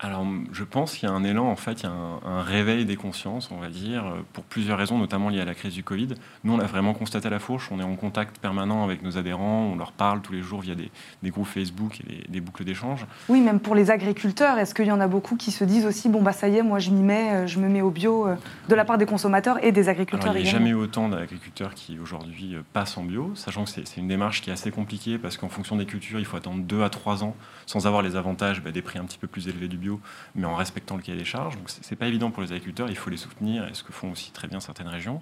Alors, 0.01 0.25
je 0.53 0.63
pense 0.63 0.95
qu'il 0.95 1.09
y 1.09 1.11
a 1.11 1.15
un 1.15 1.25
élan, 1.25 1.45
en 1.45 1.57
fait, 1.57 1.81
il 1.81 1.83
y 1.83 1.87
a 1.87 1.91
un, 1.91 2.41
réveil 2.41 2.85
des 2.85 2.95
consciences, 2.95 3.51
on 3.51 3.57
va 3.57 3.67
dire, 3.67 4.15
pour 4.31 4.45
plusieurs 4.45 4.77
raisons, 4.77 4.97
notamment 4.97 5.27
liées 5.27 5.41
à 5.41 5.45
la 5.45 5.53
crise 5.53 5.73
du 5.73 5.83
Covid. 5.83 6.07
Nous, 6.45 6.53
on 6.53 6.57
l'a 6.57 6.65
vraiment 6.65 6.93
constaté 6.93 7.27
à 7.27 7.29
la 7.29 7.39
fourche, 7.39 7.67
on 7.69 7.81
est 7.81 7.83
en 7.83 7.97
contact 7.97 8.37
permanent 8.37 8.85
avec 8.85 9.03
nos 9.03 9.17
adhérents, 9.17 9.69
on 9.73 9.75
leur 9.75 9.91
parle 9.91 10.21
tous 10.21 10.31
les 10.31 10.41
jours 10.41 10.61
via 10.61 10.73
des, 10.73 10.89
groupes 11.29 11.47
Facebook 11.47 11.99
et 12.09 12.29
des, 12.29 12.39
boucles 12.39 12.63
d'échange. 12.63 13.05
Oui, 13.27 13.41
même 13.41 13.59
pour 13.59 13.75
les 13.75 13.91
agriculteurs, 13.91 14.57
est-ce 14.57 14.73
qu'il 14.73 14.85
y 14.85 14.91
en 14.91 15.01
a 15.01 15.07
beaucoup 15.07 15.35
qui 15.35 15.51
se 15.51 15.65
disent 15.65 15.85
aussi, 15.85 16.07
bon, 16.07 16.21
bah 16.21 16.31
ça 16.31 16.47
y 16.47 16.57
est, 16.57 16.63
moi 16.63 16.79
je 16.79 16.91
m'y 16.91 17.01
mets, 17.01 17.31
euh, 17.31 17.47
je 17.47 17.59
me 17.59 17.67
mets 17.67 17.81
au 17.81 17.91
bio, 17.91 18.27
euh, 18.27 18.35
de 18.69 18.75
la 18.75 18.85
part 18.85 18.97
des 18.97 19.05
consommateurs 19.05 19.61
et 19.63 19.73
des 19.73 19.89
agriculteurs 19.89 20.35
Il 20.37 20.43
n'y 20.43 20.47
a 20.47 20.51
jamais 20.51 20.69
eu 20.69 20.75
autant 20.75 21.09
d'agriculteurs 21.09 21.73
qui 21.73 21.99
aujourd'hui 21.99 22.55
euh, 22.55 22.61
passent 22.71 22.97
en 22.97 23.03
bio, 23.03 23.33
sachant 23.35 23.65
que 23.65 23.69
c'est 23.69 23.97
une 23.97 24.07
démarche 24.07 24.41
qui 24.41 24.49
est 24.49 24.53
assez 24.53 24.71
compliquée 24.71 25.17
parce 25.17 25.35
qu'en 25.35 25.49
fonction 25.49 25.75
des 25.75 25.85
cultures, 25.85 26.19
il 26.19 26.25
faut 26.25 26.37
attendre 26.37 26.63
2 26.63 26.83
à 26.83 26.89
3 26.89 27.25
ans 27.25 27.35
sans 27.65 27.85
avoir 27.85 28.01
les 28.01 28.15
avantages 28.15 28.63
bah, 28.63 28.71
des 28.71 28.81
prix 28.81 28.97
un 28.97 29.03
petit 29.03 29.17
peu 29.17 29.27
plus 29.27 29.47
élevés 29.47 29.67
du 29.67 29.77
bio, 29.77 29.88
mais 30.35 30.45
en 30.45 30.55
respectant 30.55 30.95
le 30.95 31.01
cahier 31.01 31.17
des 31.17 31.25
charges. 31.25 31.55
Donc 31.55 31.69
c'est 31.69 31.95
pas 31.95 32.07
évident 32.07 32.31
pour 32.31 32.43
les 32.43 32.51
agriculteurs, 32.51 32.89
il 32.89 32.97
faut 32.97 33.09
les 33.09 33.17
soutenir, 33.17 33.67
et 33.67 33.73
ce 33.73 33.83
que 33.83 33.93
font 33.93 34.11
aussi 34.11 34.31
très 34.31 34.47
bien 34.47 34.59
certaines 34.59 34.87
régions. 34.87 35.21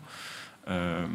Euh, 0.70 1.06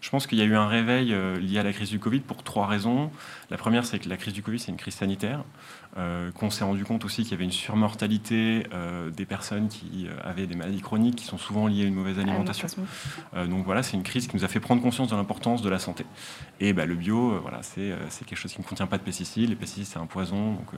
je 0.00 0.10
pense 0.10 0.26
qu'il 0.26 0.38
y 0.38 0.42
a 0.42 0.44
eu 0.44 0.54
un 0.54 0.68
réveil 0.68 1.12
euh, 1.12 1.38
lié 1.38 1.58
à 1.58 1.62
la 1.62 1.72
crise 1.72 1.90
du 1.90 1.98
Covid 1.98 2.20
pour 2.20 2.42
trois 2.42 2.66
raisons. 2.66 3.10
La 3.50 3.56
première, 3.56 3.84
c'est 3.84 3.98
que 3.98 4.08
la 4.08 4.16
crise 4.16 4.32
du 4.32 4.42
Covid, 4.42 4.58
c'est 4.58 4.70
une 4.70 4.76
crise 4.76 4.94
sanitaire, 4.94 5.42
euh, 5.96 6.30
qu'on 6.32 6.50
s'est 6.50 6.64
rendu 6.64 6.84
compte 6.84 7.04
aussi 7.04 7.22
qu'il 7.22 7.32
y 7.32 7.34
avait 7.34 7.44
une 7.44 7.50
surmortalité 7.50 8.64
des 9.16 9.24
personnes 9.24 9.68
qui 9.68 10.06
avaient 10.22 10.46
des 10.46 10.54
maladies 10.54 10.80
chroniques 10.80 11.16
qui 11.16 11.24
sont 11.24 11.38
souvent 11.38 11.66
liées 11.66 11.84
à 11.84 11.86
une 11.86 11.94
mauvaise 11.94 12.18
alimentation. 12.18 12.68
donc 13.48 13.64
voilà, 13.64 13.82
c'est 13.82 13.96
une 13.96 14.02
crise 14.02 14.26
qui 14.28 14.36
nous 14.36 14.44
a 14.44 14.48
fait 14.48 14.60
prendre 14.60 14.82
conscience 14.82 15.08
de 15.08 15.16
l'importance 15.16 15.62
de 15.62 15.68
la 15.68 15.78
santé. 15.78 16.04
Et 16.60 16.72
bah, 16.72 16.86
le 16.86 16.94
bio, 16.94 17.40
voilà, 17.40 17.60
c'est 17.62 18.24
quelque 18.26 18.38
chose 18.38 18.52
qui 18.52 18.60
ne 18.60 18.66
contient 18.66 18.86
pas 18.86 18.98
de 18.98 19.02
pesticides. 19.02 19.48
Les 19.48 19.56
pesticides, 19.56 19.86
c'est 19.86 19.98
un 19.98 20.06
poison. 20.06 20.52
Donc 20.52 20.70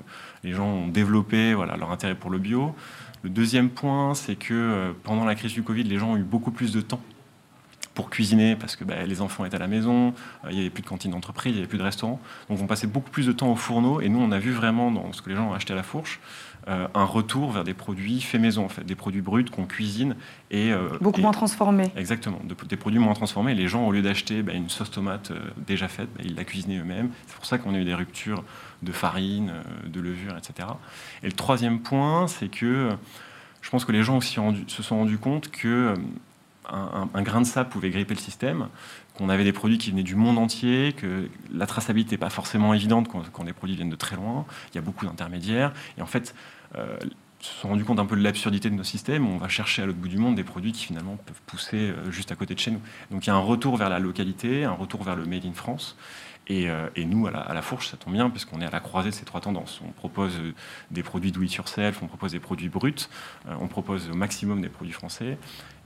les 0.45 0.53
gens 0.53 0.67
ont 0.67 0.89
développé 0.89 1.55
voilà, 1.55 1.77
leur 1.77 1.91
intérêt 1.91 2.15
pour 2.15 2.31
le 2.31 2.39
bio. 2.39 2.75
Le 3.23 3.31
deuxième 3.31 3.69
point, 3.69 4.15
c'est 4.15 4.37
que 4.37 4.95
pendant 5.03 5.25
la 5.25 5.35
crise 5.35 5.53
du 5.53 5.63
Covid, 5.63 5.83
les 5.83 5.99
gens 5.99 6.13
ont 6.13 6.17
eu 6.17 6.23
beaucoup 6.23 6.53
plus 6.53 6.73
de 6.73 6.81
temps 6.81 7.01
pour 8.01 8.09
cuisiner 8.09 8.57
parce 8.57 8.77
que 8.77 8.85
bah, 8.85 8.95
les 9.07 9.21
enfants 9.21 9.45
étaient 9.45 9.57
à 9.57 9.59
la 9.59 9.67
maison, 9.67 10.15
euh, 10.45 10.49
il 10.49 10.55
n'y 10.55 10.61
avait 10.61 10.71
plus 10.71 10.83
de 10.83 10.89
cantine 10.89 11.11
d'entreprise, 11.11 11.53
il 11.53 11.57
n'y 11.57 11.59
avait 11.59 11.69
plus 11.69 11.77
de 11.77 11.83
restaurant. 11.83 12.19
Donc 12.49 12.59
on 12.63 12.67
passait 12.67 12.87
beaucoup 12.87 13.11
plus 13.11 13.27
de 13.27 13.33
temps 13.33 13.53
au 13.53 13.57
fourneau 13.57 14.01
et 14.01 14.09
nous 14.09 14.21
on 14.21 14.33
a 14.33 14.39
vu 14.39 14.53
vraiment 14.53 14.91
dans 14.91 15.13
ce 15.13 15.21
que 15.21 15.29
les 15.29 15.37
gens 15.37 15.51
ont 15.51 15.53
acheté 15.53 15.75
à 15.75 15.77
la 15.77 15.83
fourche 15.83 16.19
euh, 16.69 16.89
un 16.95 17.05
retour 17.05 17.53
vers 17.53 17.63
des 17.63 17.75
produits 17.75 18.23
faits 18.23 18.41
maison 18.41 18.65
en 18.65 18.71
fait, 18.71 18.85
des 18.85 18.95
produits 18.95 19.21
bruts 19.21 19.45
qu'on 19.45 19.67
cuisine 19.67 20.17
et 20.51 20.73
euh, 20.73 20.89
beaucoup 21.03 21.21
moins 21.21 21.33
transformés. 21.33 21.93
Exactement, 21.95 22.41
des 22.67 22.77
produits 22.77 22.99
moins 22.99 23.13
transformés. 23.13 23.55
Les 23.55 23.69
gens 23.69 23.87
au 23.87 23.93
lieu 23.93 24.01
d'acheter 24.01 24.43
bah, 24.43 24.55
une 24.55 24.71
sauce 24.71 24.91
tomate 24.91 25.31
déjà 25.67 25.87
faite, 25.87 26.09
bah, 26.17 26.23
ils 26.25 26.35
la 26.35 26.45
cuisinaient 26.45 26.79
eux-mêmes. 26.79 27.11
C'est 27.27 27.37
pour 27.37 27.45
ça 27.45 27.59
qu'on 27.59 27.75
a 27.75 27.79
eu 27.79 27.85
des 27.85 27.95
ruptures 27.95 28.45
de 28.83 28.93
farine, 28.93 29.53
de 29.87 30.01
levure, 30.01 30.39
etc. 30.39 30.69
Et 31.23 31.27
le 31.27 31.33
troisième 31.33 31.81
point, 31.81 32.29
c'est 32.29 32.49
que 32.49 32.89
je 33.61 33.69
pense 33.69 33.85
que 33.85 33.93
les 33.93 34.03
gens 34.03 34.17
aussi 34.17 34.39
se 34.69 34.83
sont 34.83 34.97
rendus 34.97 35.19
compte 35.19 35.51
que 35.51 35.95
un, 36.71 37.23
grain 37.23 37.41
de 37.41 37.47
sable 37.47 37.69
pouvait 37.69 37.91
gripper 37.91 38.15
le 38.15 38.21
système, 38.21 38.69
qu'on 39.15 39.29
avait 39.29 39.45
des 39.45 39.53
produits 39.53 39.79
qui 39.79 39.91
venaient 39.91 40.03
du 40.03 40.15
monde 40.15 40.39
entier, 40.39 40.93
que 40.93 41.29
la 41.53 41.67
traçabilité 41.67 42.13
n'est 42.13 42.19
pas 42.19 42.31
forcément 42.31 42.75
évidente 42.75 43.09
quand, 43.09 43.45
les 43.45 43.53
produits 43.53 43.77
viennent 43.77 43.91
de 43.91 43.97
très 43.97 44.17
loin, 44.17 44.47
il 44.73 44.77
y 44.77 44.79
a 44.79 44.83
beaucoup 44.83 45.07
d'intermédiaires, 45.07 45.73
et 45.99 46.03
en 46.03 46.07
fait, 46.07 46.35
euh, 46.77 46.97
se 47.41 47.55
sont 47.55 47.69
rendus 47.69 47.85
compte 47.85 47.99
un 47.99 48.07
peu 48.07 48.17
de 48.17 48.23
l'absurdité 48.23 48.69
de 48.69 48.75
nos 48.75 48.85
systèmes. 48.85 49.27
On 49.27 49.39
va 49.39 49.49
chercher 49.49 49.83
à 49.83 49.87
l'autre 49.87 49.99
bout 49.99 50.09
du 50.09 50.19
monde 50.19 50.35
des 50.35 50.45
produits 50.45 50.73
qui 50.73 50.85
finalement 50.85 51.17
peuvent 51.17 51.41
pousser 51.47 51.91
euh, 51.91 52.11
juste 52.11 52.31
à 52.33 52.37
côté 52.37 52.55
de 52.55 52.61
chez 52.61 52.71
nous. 52.71 52.83
Donc 53.11 53.27
il 53.27 53.29
y 53.29 53.31
a 53.31 53.35
un 53.35 53.39
retour 53.39 53.79
vers 53.79 53.89
la 53.89 53.99
localité, 53.99 54.65
un 54.65 54.73
retour 54.73 55.03
vers 55.03 55.17
le 55.17 55.25
Made 55.25 55.47
in 55.47 55.55
France. 55.55 55.97
Euh, 56.51 56.89
et, 56.97 57.05
nous, 57.05 57.27
à 57.27 57.31
la, 57.31 57.63
fourche, 57.63 57.89
ça 57.89 57.97
tombe 57.97 58.15
bien, 58.15 58.29
puisqu'on 58.31 58.61
est 58.61 58.67
à 58.67 58.71
la 58.71 58.81
croisée 58.81 59.11
de 59.11 59.15
ces 59.15 59.25
trois 59.25 59.41
tendances. 59.41 59.81
On 59.87 59.93
propose 59.93 60.37
euh, 60.41 60.53
des 60.91 61.03
produits 61.03 61.33
do 61.33 61.43
it 61.43 61.55
yourself, 61.55 62.03
on 62.03 62.07
propose 62.07 62.33
des 62.33 62.41
produits 62.41 62.69
bruts, 62.69 62.95
euh, 63.49 63.55
on 63.61 63.69
propose 63.69 64.11
au 64.11 64.15
maximum 64.15 64.61
des 64.61 64.69
produits 64.69 64.93
français, 64.93 65.39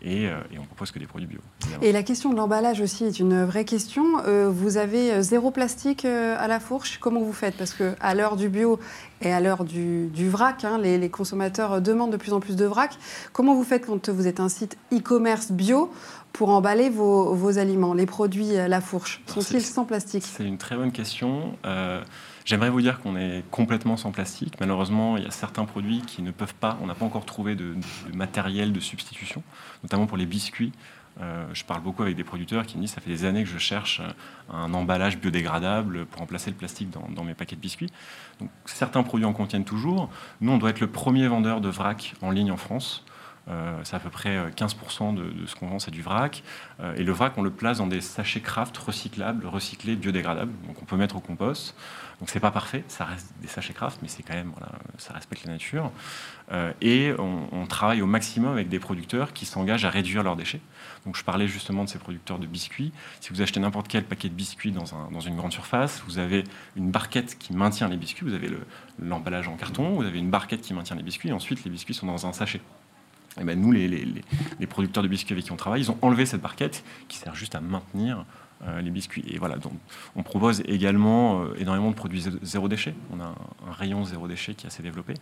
et, 0.04 0.24
et, 0.24 0.58
on 0.58 0.64
propose 0.64 0.90
que 0.90 0.98
des 0.98 1.06
produits 1.06 1.26
bio. 1.26 1.40
Et 1.82 1.92
la 1.92 2.02
question 2.02 2.30
de 2.30 2.36
l'emballage 2.36 2.80
aussi 2.80 3.04
est 3.04 3.18
une 3.18 3.44
vraie 3.44 3.64
question. 3.64 4.04
vous 4.50 4.76
avez 4.76 5.22
zéro 5.22 5.50
plastique 5.50 6.04
à 6.04 6.46
la 6.46 6.60
fourche? 6.60 6.98
Comment 6.98 7.20
vous 7.20 7.32
faites? 7.32 7.56
Parce 7.56 7.74
qu'à 7.74 8.14
l'heure 8.14 8.36
du 8.36 8.48
bio 8.48 8.78
et 9.20 9.32
à 9.32 9.40
l'heure 9.40 9.64
du, 9.64 10.28
vrac, 10.28 10.64
hein, 10.64 10.78
les, 10.78 11.08
consommateurs 11.08 11.80
demandent 11.80 12.12
de 12.12 12.16
plus 12.16 12.32
en 12.32 12.40
plus 12.40 12.56
de 12.56 12.66
vrac. 12.66 12.96
Comment 13.32 13.54
vous 13.54 13.64
faites 13.64 13.86
quand 13.86 14.08
vous 14.08 14.26
êtes 14.26 14.40
un 14.40 14.48
site 14.48 14.76
e-commerce 14.92 15.50
bio? 15.50 15.90
Pour 16.34 16.48
emballer 16.48 16.90
vos, 16.90 17.58
aliments, 17.58 17.94
les 17.94 18.06
produits 18.06 18.56
à 18.56 18.66
la 18.66 18.80
fourche 18.80 19.22
Sont-ils 19.26 19.62
sans 19.62 19.84
plastique? 19.84 20.24
C'est 20.24 20.44
une 20.44 20.58
très 20.58 20.74
bonne 20.74 20.90
question. 20.90 21.56
Euh, 21.64 22.02
j'aimerais 22.44 22.70
vous 22.70 22.80
dire 22.80 22.98
qu'on 22.98 23.16
est 23.16 23.44
complètement 23.52 23.96
sans 23.96 24.10
plastique. 24.10 24.54
Malheureusement, 24.58 25.16
il 25.16 25.22
y 25.22 25.26
a 25.28 25.30
certains 25.30 25.64
produits 25.64 26.00
qui 26.00 26.22
ne 26.22 26.32
peuvent 26.32 26.56
pas, 26.56 26.76
on 26.82 26.88
n'a 26.88 26.96
pas 26.96 27.04
encore 27.04 27.24
trouvé 27.24 27.54
de, 27.54 27.76
matériel 28.12 28.72
de 28.72 28.80
substitution, 28.80 29.44
notamment 29.84 30.06
pour 30.06 30.16
les 30.16 30.26
biscuits. 30.26 30.72
Euh, 31.20 31.46
je 31.52 31.62
parle 31.64 31.82
beaucoup 31.82 32.02
avec 32.02 32.16
des 32.16 32.24
producteurs 32.24 32.66
qui 32.66 32.78
me 32.78 32.82
disent 32.82 32.90
ça 32.90 33.00
fait 33.00 33.10
des 33.10 33.24
années 33.24 33.44
que 33.44 33.48
je 33.48 33.58
cherche 33.58 34.02
un 34.52 34.74
emballage 34.74 35.18
biodégradable 35.18 36.04
pour 36.06 36.18
remplacer 36.18 36.50
le 36.50 36.56
plastique 36.56 36.90
dans, 36.90 37.08
dans, 37.14 37.22
mes 37.22 37.34
paquets 37.34 37.54
de 37.54 37.60
biscuits. 37.60 37.92
Donc, 38.40 38.50
certains 38.64 39.04
produits 39.04 39.24
en 39.24 39.32
contiennent 39.32 39.64
toujours. 39.64 40.10
Nous, 40.40 40.50
on 40.50 40.58
doit 40.58 40.70
être 40.70 40.80
le 40.80 40.90
premier 40.90 41.28
vendeur 41.28 41.60
de 41.60 41.68
vrac 41.68 42.14
en 42.22 42.32
ligne 42.32 42.50
en 42.50 42.56
France. 42.56 43.03
Euh, 43.48 43.80
c'est 43.84 43.96
à 43.96 43.98
peu 43.98 44.10
près 44.10 44.50
15% 44.50 45.18
euh, 45.18 45.32
de, 45.42 45.46
ce 45.46 45.54
qu'on 45.54 45.66
vend, 45.66 45.78
c'est 45.78 45.90
du 45.90 46.02
vrac. 46.02 46.42
Euh, 46.80 46.94
et 46.96 47.02
le 47.02 47.12
vrac, 47.12 47.34
on 47.36 47.42
le 47.42 47.50
place 47.50 47.78
dans 47.78 47.86
des 47.86 48.00
sachets 48.00 48.40
craft 48.40 48.76
recyclables, 48.76 49.46
recyclés, 49.46 49.96
biodégradables. 49.96 50.52
Donc 50.66 50.80
on 50.80 50.84
peut 50.84 50.96
mettre 50.96 51.16
au 51.16 51.20
compost. 51.20 51.74
Donc 52.20 52.30
c'est 52.30 52.40
pas 52.40 52.52
parfait, 52.52 52.84
ça 52.86 53.04
reste 53.04 53.34
des 53.42 53.48
sachets 53.48 53.74
craft, 53.74 53.98
mais 54.00 54.08
c'est 54.08 54.22
quand 54.22 54.34
même, 54.34 54.52
voilà, 54.56 54.72
ça 54.98 55.12
respecte 55.12 55.44
la 55.44 55.52
nature. 55.52 55.90
et 56.80 57.12
on, 57.18 57.66
travaille 57.66 58.02
au 58.02 58.06
maximum 58.06 58.52
avec 58.52 58.68
des 58.68 58.78
producteurs 58.78 59.32
qui 59.32 59.46
s'engagent 59.46 59.84
à 59.84 59.90
réduire 59.90 60.22
leurs 60.22 60.36
déchets. 60.36 60.60
Donc 61.04 61.16
je 61.16 61.24
parlais 61.24 61.48
justement 61.48 61.82
de 61.82 61.88
ces 61.88 61.98
producteurs 61.98 62.38
de 62.38 62.46
biscuits. 62.46 62.92
Si 63.20 63.30
vous 63.30 63.42
achetez 63.42 63.58
n'importe 63.58 63.88
quel 63.88 64.04
paquet 64.04 64.28
de 64.28 64.34
biscuits 64.34 64.70
dans, 64.70 64.94
un, 64.94 65.10
dans, 65.10 65.20
une 65.20 65.34
grande 65.34 65.52
surface, 65.52 66.04
vous 66.06 66.18
avez 66.18 66.44
une 66.76 66.92
barquette 66.92 67.36
qui 67.36 67.52
maintient 67.52 67.88
les 67.88 67.96
biscuits, 67.96 68.24
vous 68.24 68.34
avez 68.34 68.48
l'emballage 69.00 69.48
en 69.48 69.56
carton, 69.56 69.94
vous 69.94 70.04
avez 70.04 70.20
une 70.20 70.30
barquette 70.30 70.62
qui 70.62 70.72
maintient 70.72 70.94
les 70.94 71.02
biscuits, 71.02 71.30
et 71.30 71.32
ensuite 71.32 71.64
les 71.64 71.70
biscuits 71.70 71.94
sont 71.94 72.06
dans 72.06 72.26
un 72.26 72.32
sachet. 72.32 72.60
Et 73.36 73.40
eh 73.40 73.44
ben 73.44 73.60
nous, 73.60 73.72
les, 73.72 74.22
producteurs 74.68 75.02
de 75.02 75.08
biscuits 75.08 75.32
avec 75.32 75.44
qui 75.44 75.50
on 75.50 75.56
travaille, 75.56 75.80
ils 75.80 75.90
ont 75.90 75.98
enlevé 76.02 76.24
cette 76.24 76.40
barquette 76.40 76.84
qui 77.08 77.18
sert 77.18 77.34
juste 77.34 77.56
à 77.56 77.60
maintenir 77.60 78.24
euh, 78.66 78.80
les 78.80 78.90
biscuits. 78.90 79.24
Et 79.28 79.38
voilà, 79.38 79.56
donc 79.56 79.72
on 80.14 80.22
propose 80.22 80.62
également 80.66 81.42
euh, 81.42 81.54
énormément 81.58 81.90
de 81.90 81.96
produits 81.96 82.24
zéro 82.42 82.68
déchet. 82.68 82.94
On 83.12 83.20
a 83.20 83.24
un, 83.24 83.72
rayon 83.72 84.04
zéro 84.04 84.28
déchet 84.28 84.54
qui 84.54 84.66
est 84.66 84.68
assez 84.68 84.84
développé. 84.84 85.14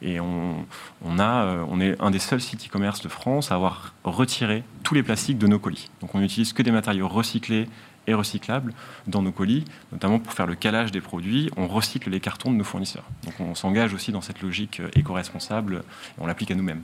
Et 0.00 0.20
on, 0.20 0.64
on, 1.04 1.18
a, 1.18 1.44
euh, 1.44 1.64
on 1.68 1.80
est 1.80 2.00
un 2.00 2.12
des 2.12 2.20
seuls 2.20 2.40
sites 2.40 2.68
e-commerce 2.68 3.02
de 3.02 3.08
France 3.08 3.50
à 3.50 3.56
avoir 3.56 3.94
retiré 4.04 4.62
tous 4.84 4.94
les 4.94 5.02
plastiques 5.02 5.38
de 5.38 5.48
nos 5.48 5.58
colis. 5.58 5.90
Donc 6.00 6.14
on 6.14 6.20
n'utilise 6.20 6.52
que 6.52 6.62
des 6.62 6.70
matériaux 6.70 7.08
recyclés 7.08 7.68
et 8.06 8.14
recyclables 8.14 8.72
dans 9.08 9.22
nos 9.22 9.32
colis, 9.32 9.64
notamment 9.90 10.20
pour 10.20 10.32
faire 10.32 10.46
le 10.46 10.54
calage 10.54 10.92
des 10.92 11.00
produits. 11.00 11.50
On 11.56 11.66
recycle 11.66 12.10
les 12.10 12.20
cartons 12.20 12.52
de 12.52 12.56
nos 12.56 12.64
fournisseurs. 12.64 13.04
Donc 13.24 13.34
on 13.40 13.56
s'engage 13.56 13.92
aussi 13.92 14.12
dans 14.12 14.20
cette 14.20 14.40
logique 14.40 14.80
éco-responsable 14.94 15.82
et 16.16 16.20
on 16.20 16.26
l'applique 16.26 16.52
à 16.52 16.54
nous-mêmes. 16.54 16.82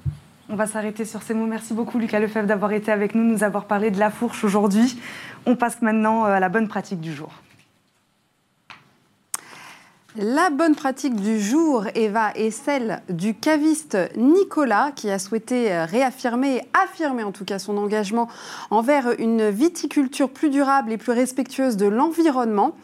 On 0.49 0.57
va 0.57 0.67
s'arrêter 0.67 1.05
sur 1.05 1.23
ces 1.23 1.35
mots. 1.35 1.47
Merci 1.47 1.73
beaucoup 1.73 1.99
Lucas 1.99 2.19
Lefebvre 2.19 2.47
d'avoir 2.47 2.73
été 2.73 2.91
avec 2.91 3.15
nous, 3.15 3.23
nous 3.23 3.45
avoir 3.45 3.67
parlé 3.67 3.91
de 3.91 3.99
la 3.99 4.11
fourche 4.11 4.45
aujourd'hui. 4.45 4.99
On 5.47 5.57
passe 5.57 5.83
maintenant 5.83 6.25
euh, 6.25 6.35
à 6.35 6.41
la 6.41 6.49
bonne 6.49 6.69
pratique 6.69 7.01
du 7.01 7.13
jour. 7.13 7.33
La 10.17 10.51
bonne 10.51 10.75
pratique 10.75 11.15
du 11.15 11.41
jour, 11.41 11.87
Eva, 11.95 12.33
est 12.35 12.51
celle 12.51 13.01
du 13.09 13.35
caviste 13.35 13.97
Nicolas, 14.17 14.93
qui 14.95 15.09
a 15.09 15.19
souhaité 15.19 15.73
euh, 15.73 15.87
réaffirmer, 15.87 16.61
affirmer 16.75 17.23
en 17.23 17.33
tout 17.33 17.47
cas 17.47 17.59
son 17.59 17.79
engagement 17.79 18.29
envers 18.71 19.19
une 19.19 19.49
viticulture 19.49 20.29
plus 20.29 20.51
durable 20.51 20.93
et 20.93 20.99
plus 20.99 21.13
respectueuse 21.13 21.79
de 21.79 21.87
l'environnement, 21.87 22.77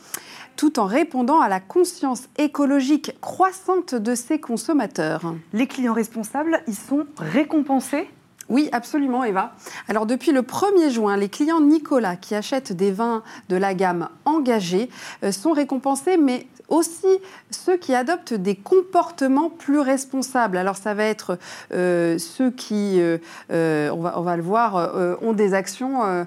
tout 0.59 0.81
en 0.81 0.87
répondant 0.87 1.41
à 1.41 1.49
la 1.49 1.61
conscience 1.61 2.25
écologique 2.37 3.13
croissante 3.21 3.95
de 3.95 4.17
ses 4.17 4.41
consommateurs. 4.41 5.35
Les 5.53 5.69
clients 5.69 5.95
responsables, 5.95 6.61
ils 6.67 6.75
sont 6.75 7.07
récompensés? 7.17 8.11
Oui, 8.49 8.69
absolument, 8.73 9.23
Eva. 9.23 9.53
Alors, 9.89 10.05
depuis 10.05 10.33
le 10.33 10.43
1er 10.43 10.91
juin, 10.91 11.17
les 11.17 11.29
clients 11.29 11.61
Nicolas 11.61 12.17
qui 12.17 12.35
achètent 12.35 12.73
des 12.73 12.91
vins 12.91 13.23
de 13.49 13.57
la 13.57 13.73
gamme 13.75 14.09
engagée 14.25 14.91
euh, 15.23 15.31
sont 15.31 15.53
récompensés, 15.53 16.17
mais 16.17 16.49
aussi 16.69 17.07
ceux 17.51 17.77
qui 17.77 17.95
adoptent 17.95 18.35
des 18.35 18.55
comportements 18.55 19.51
plus 19.51 19.81
responsables. 19.81 20.57
Alors 20.57 20.77
ça 20.77 20.95
va 20.95 21.05
être 21.05 21.39
euh, 21.73 22.19
ceux 22.19 22.51
qui, 22.51 23.01
euh, 23.01 23.19
euh, 23.51 23.91
on, 23.91 24.01
va, 24.01 24.19
on, 24.19 24.23
va, 24.23 24.37
le 24.37 24.43
voir, 24.43 25.19
ont 25.23 25.33
des 25.33 25.55
actions 25.55 26.27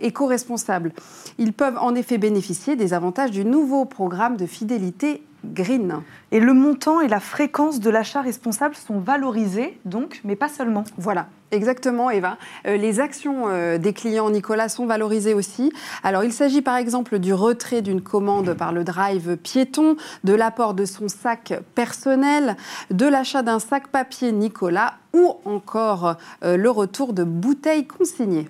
éco-responsables. 0.00 0.92
Ils 1.38 1.52
peuvent 1.52 1.78
en 1.78 1.94
effet 1.94 2.18
bénéficier 2.18 2.76
des 2.76 2.94
avantages 2.94 3.30
du 3.30 3.44
nouveau 3.44 3.84
programme 3.84 4.36
de 4.36 4.46
fidélité 4.46 5.22
Green. 5.44 6.02
Et 6.32 6.40
le 6.40 6.52
montant 6.52 7.00
et 7.00 7.08
la 7.08 7.20
fréquence 7.20 7.80
de 7.80 7.88
l'achat 7.88 8.20
responsable 8.20 8.74
sont 8.74 9.00
valorisés, 9.00 9.78
donc, 9.86 10.20
mais 10.22 10.36
pas 10.36 10.48
seulement. 10.48 10.84
Voilà. 10.98 11.28
Exactement, 11.52 12.10
Eva. 12.10 12.38
Euh, 12.66 12.76
les 12.76 13.00
actions 13.00 13.48
euh, 13.48 13.76
des 13.76 13.92
clients 13.92 14.30
Nicolas 14.30 14.68
sont 14.68 14.86
valorisées 14.86 15.34
aussi. 15.34 15.72
Alors, 16.04 16.22
il 16.22 16.32
s'agit 16.32 16.62
par 16.62 16.76
exemple 16.76 17.18
du 17.18 17.34
retrait 17.34 17.82
d'une 17.82 18.02
commande 18.02 18.54
par 18.54 18.72
le 18.72 18.84
drive 18.84 19.36
piéton, 19.36 19.96
de 20.22 20.32
l'apport 20.32 20.74
de 20.74 20.84
son 20.84 21.08
sac 21.08 21.54
personnel, 21.74 22.56
de 22.90 23.06
l'achat 23.06 23.42
d'un 23.42 23.58
sac 23.58 23.88
papier 23.88 24.30
Nicolas 24.30 24.94
ou 25.12 25.38
encore 25.44 26.16
euh, 26.44 26.56
le 26.56 26.70
retour 26.70 27.12
de 27.12 27.24
bouteilles 27.24 27.86
consignées. 27.86 28.48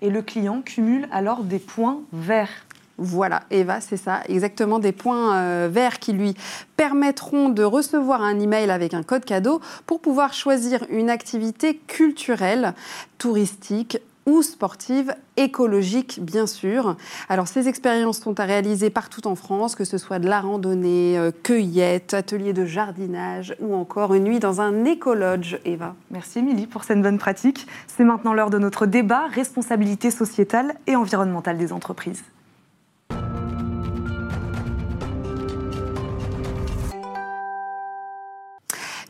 Et 0.00 0.08
le 0.08 0.22
client 0.22 0.62
cumule 0.62 1.06
alors 1.12 1.42
des 1.42 1.58
points 1.58 2.00
verts. 2.12 2.64
Voilà, 3.00 3.44
Eva, 3.52 3.80
c'est 3.80 3.96
ça, 3.96 4.22
exactement 4.28 4.80
des 4.80 4.90
points 4.90 5.36
euh, 5.36 5.68
verts 5.70 6.00
qui 6.00 6.12
lui 6.12 6.34
permettront 6.76 7.48
de 7.48 7.62
recevoir 7.62 8.22
un 8.22 8.40
email 8.40 8.70
avec 8.70 8.92
un 8.92 9.04
code 9.04 9.24
cadeau 9.24 9.60
pour 9.86 10.00
pouvoir 10.00 10.34
choisir 10.34 10.84
une 10.90 11.08
activité 11.08 11.76
culturelle, 11.76 12.74
touristique, 13.18 13.98
ou 14.28 14.42
sportive, 14.42 15.14
écologique 15.38 16.18
bien 16.20 16.46
sûr. 16.46 16.96
Alors 17.30 17.48
ces 17.48 17.66
expériences 17.66 18.20
sont 18.20 18.38
à 18.38 18.44
réaliser 18.44 18.90
partout 18.90 19.26
en 19.26 19.34
France, 19.34 19.74
que 19.74 19.84
ce 19.84 19.96
soit 19.96 20.18
de 20.18 20.28
la 20.28 20.40
randonnée, 20.40 21.16
euh, 21.16 21.30
cueillette, 21.42 22.12
atelier 22.12 22.52
de 22.52 22.66
jardinage 22.66 23.56
ou 23.58 23.74
encore 23.74 24.12
une 24.12 24.24
nuit 24.24 24.38
dans 24.38 24.60
un 24.60 24.84
écologe, 24.84 25.58
Eva. 25.64 25.94
Merci 26.10 26.40
Émilie 26.40 26.66
pour 26.66 26.84
cette 26.84 27.00
bonne 27.00 27.18
pratique. 27.18 27.66
C'est 27.86 28.04
maintenant 28.04 28.34
l'heure 28.34 28.50
de 28.50 28.58
notre 28.58 28.84
débat 28.84 29.26
responsabilité 29.28 30.10
sociétale 30.10 30.74
et 30.86 30.94
environnementale 30.94 31.56
des 31.56 31.72
entreprises. 31.72 32.22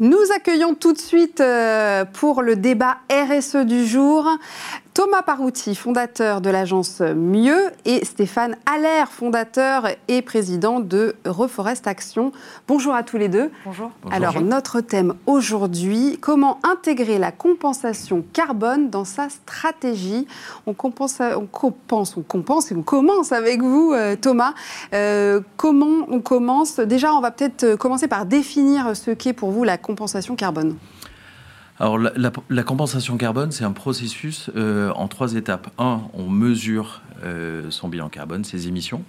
Nous 0.00 0.30
accueillons 0.32 0.74
tout 0.74 0.92
de 0.92 0.98
suite 0.98 1.40
euh, 1.40 2.04
pour 2.04 2.42
le 2.42 2.54
débat 2.54 2.98
RSE 3.10 3.56
du 3.66 3.84
jour 3.84 4.30
Thomas 4.98 5.22
Parouti, 5.22 5.76
fondateur 5.76 6.40
de 6.40 6.50
l'agence 6.50 7.00
Mieux, 7.00 7.70
et 7.84 8.04
Stéphane 8.04 8.56
Allaire, 8.66 9.12
fondateur 9.12 9.86
et 10.08 10.22
président 10.22 10.80
de 10.80 11.14
Reforest 11.24 11.86
Action. 11.86 12.32
Bonjour 12.66 12.94
à 12.94 13.04
tous 13.04 13.16
les 13.16 13.28
deux. 13.28 13.52
Bonjour. 13.64 13.92
Alors, 14.10 14.40
notre 14.40 14.80
thème 14.80 15.14
aujourd'hui, 15.26 16.18
comment 16.20 16.58
intégrer 16.64 17.18
la 17.18 17.30
compensation 17.30 18.24
carbone 18.32 18.90
dans 18.90 19.04
sa 19.04 19.28
stratégie? 19.28 20.26
On, 20.66 20.74
compense, 20.74 21.20
on 21.20 21.46
compense, 21.46 22.16
on 22.16 22.22
compense 22.22 22.72
et 22.72 22.74
on 22.74 22.82
commence 22.82 23.30
avec 23.30 23.62
vous, 23.62 23.92
euh, 23.94 24.16
Thomas. 24.16 24.54
Euh, 24.94 25.40
comment 25.56 26.08
on 26.08 26.18
commence? 26.18 26.80
Déjà, 26.80 27.14
on 27.14 27.20
va 27.20 27.30
peut-être 27.30 27.76
commencer 27.76 28.08
par 28.08 28.26
définir 28.26 28.96
ce 28.96 29.12
qu'est 29.12 29.32
pour 29.32 29.52
vous 29.52 29.62
la 29.62 29.78
compensation 29.78 30.34
carbone. 30.34 30.76
Alors 31.80 31.96
la, 31.96 32.62
compensation 32.64 33.16
carbone, 33.16 33.52
c'est 33.52 33.62
un 33.62 33.72
processus 33.72 34.50
euh, 34.56 34.90
en 34.94 35.06
trois 35.06 35.34
étapes. 35.34 35.70
Un, 35.78 36.02
on 36.12 36.28
mesure 36.28 37.02
euh, 37.22 37.70
son 37.70 37.88
bilan 37.88 38.08
carbone, 38.08 38.42
ses 38.42 38.66
émissions, 38.66 39.04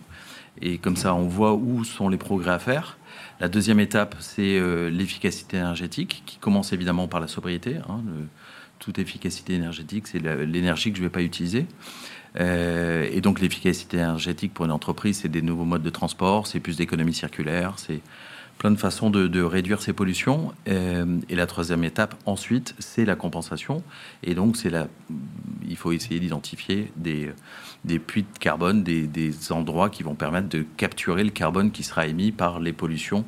et 0.61 0.77
comme 0.77 0.95
ça 0.95 1.15
on 1.15 1.27
voit 1.27 1.55
où 1.55 1.83
sont 1.83 2.09
les 2.09 2.17
progrès 2.17 2.51
à 2.51 2.59
faire. 2.59 2.99
La 3.39 3.47
deuxième 3.47 3.79
étape, 3.79 4.15
c'est 4.19 4.59
euh, 4.59 4.89
l'efficacité 4.91 5.57
énergétique, 5.57 6.21
qui 6.27 6.38
commence 6.38 6.71
évidemment 6.71 7.07
par 7.07 7.19
la 7.19 7.27
sobriété. 7.27 7.77
Hein, 7.89 8.03
toute 8.77 8.99
efficacité 8.99 9.55
énergétique, 9.55 10.08
c'est 10.08 10.19
l'énergie 10.19 10.91
que 10.91 10.97
je 10.97 11.01
ne 11.01 11.08
vais 11.08 11.12
pas 11.12 11.23
utiliser. 11.23 11.65
et 12.39 13.19
donc 13.21 13.41
l'efficacité 13.41 13.97
énergétique 13.97 14.53
pour 14.53 14.65
une 14.65 14.71
entreprise, 14.71 15.19
c'est 15.21 15.27
des 15.27 15.41
nouveaux 15.41 15.65
modes 15.65 15.82
de 15.82 15.89
transport, 15.89 16.47
c'est 16.47 16.60
plus 16.60 16.77
d'économie 16.77 17.13
circulaire, 17.13 17.73
c'est 17.77 17.99
plein 18.60 18.72
de 18.72 18.78
façons 18.78 19.10
de, 19.10 19.41
réduire 19.41 19.82
ces 19.82 19.93
pollutions. 19.93 20.52
Euh, 20.67 21.17
et 21.30 21.36
la 21.36 21.48
troisième 21.48 21.84
étape, 21.84 22.13
ensuite, 22.28 22.76
c'est 22.78 23.06
la 23.06 23.15
compensation. 23.15 23.82
Et 24.22 24.36
donc, 24.36 24.58
c'est 24.58 24.69
la, 24.69 24.88
il 25.67 25.78
faut 25.78 25.93
essayer 25.93 26.19
d'identifier 26.19 26.91
des, 26.98 27.32
des 27.86 27.98
puits 27.98 28.24
de 28.24 28.38
carbone, 28.38 28.84
des, 28.84 29.08
des, 29.08 29.52
endroits 29.52 29.89
qui 29.89 30.04
vont 30.04 30.13
permettre 30.13 30.50
de 30.50 30.65
capturer 30.78 31.24
le 31.24 31.32
carbone 31.32 31.72
qui 31.72 31.84
sera 31.84 32.06
émis 32.06 32.32
par 32.32 32.60
les 32.60 32.74
pollutions 32.74 33.24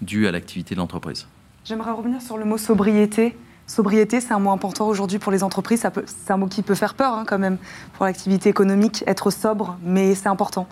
dues 0.00 0.28
à 0.28 0.30
l'activité 0.30 0.76
de 0.76 0.80
l'entreprise. 0.80 1.26
J'aimerais 1.64 1.90
revenir 1.90 2.22
sur 2.22 2.38
le 2.38 2.44
mot 2.44 2.56
sobriété. 2.56 3.36
Sobriété, 3.66 4.20
c'est 4.20 4.32
un 4.32 4.38
mot 4.38 4.52
important 4.52 4.86
aujourd'hui 4.86 5.18
pour 5.18 5.32
les 5.32 5.42
entreprises. 5.42 5.84
C'est 6.06 6.32
un 6.32 6.36
mot 6.36 6.46
qui 6.46 6.62
peut 6.62 6.76
faire 6.76 6.94
peur 6.94 7.14
hein, 7.14 7.24
quand 7.26 7.40
même 7.40 7.58
pour 7.94 8.04
l'activité 8.04 8.48
économique, 8.48 9.02
être 9.08 9.32
sobre, 9.32 9.76
mais 9.82 10.14
c'est 10.14 10.28
important. 10.28 10.68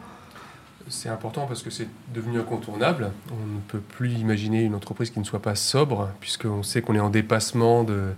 C'est 0.89 1.09
important 1.09 1.47
parce 1.47 1.63
que 1.63 1.71
c'est 1.71 1.89
devenu 2.13 2.39
incontournable. 2.39 3.11
On 3.31 3.47
ne 3.55 3.61
peut 3.69 3.81
plus 3.81 4.13
imaginer 4.13 4.63
une 4.63 4.75
entreprise 4.75 5.11
qui 5.11 5.19
ne 5.19 5.25
soit 5.25 5.41
pas 5.41 5.55
sobre, 5.55 6.11
puisqu'on 6.21 6.63
sait 6.63 6.83
qu'on 6.83 6.95
est 6.95 7.01
en 7.01 7.11
dépassement 7.11 7.85
de, 7.85 8.13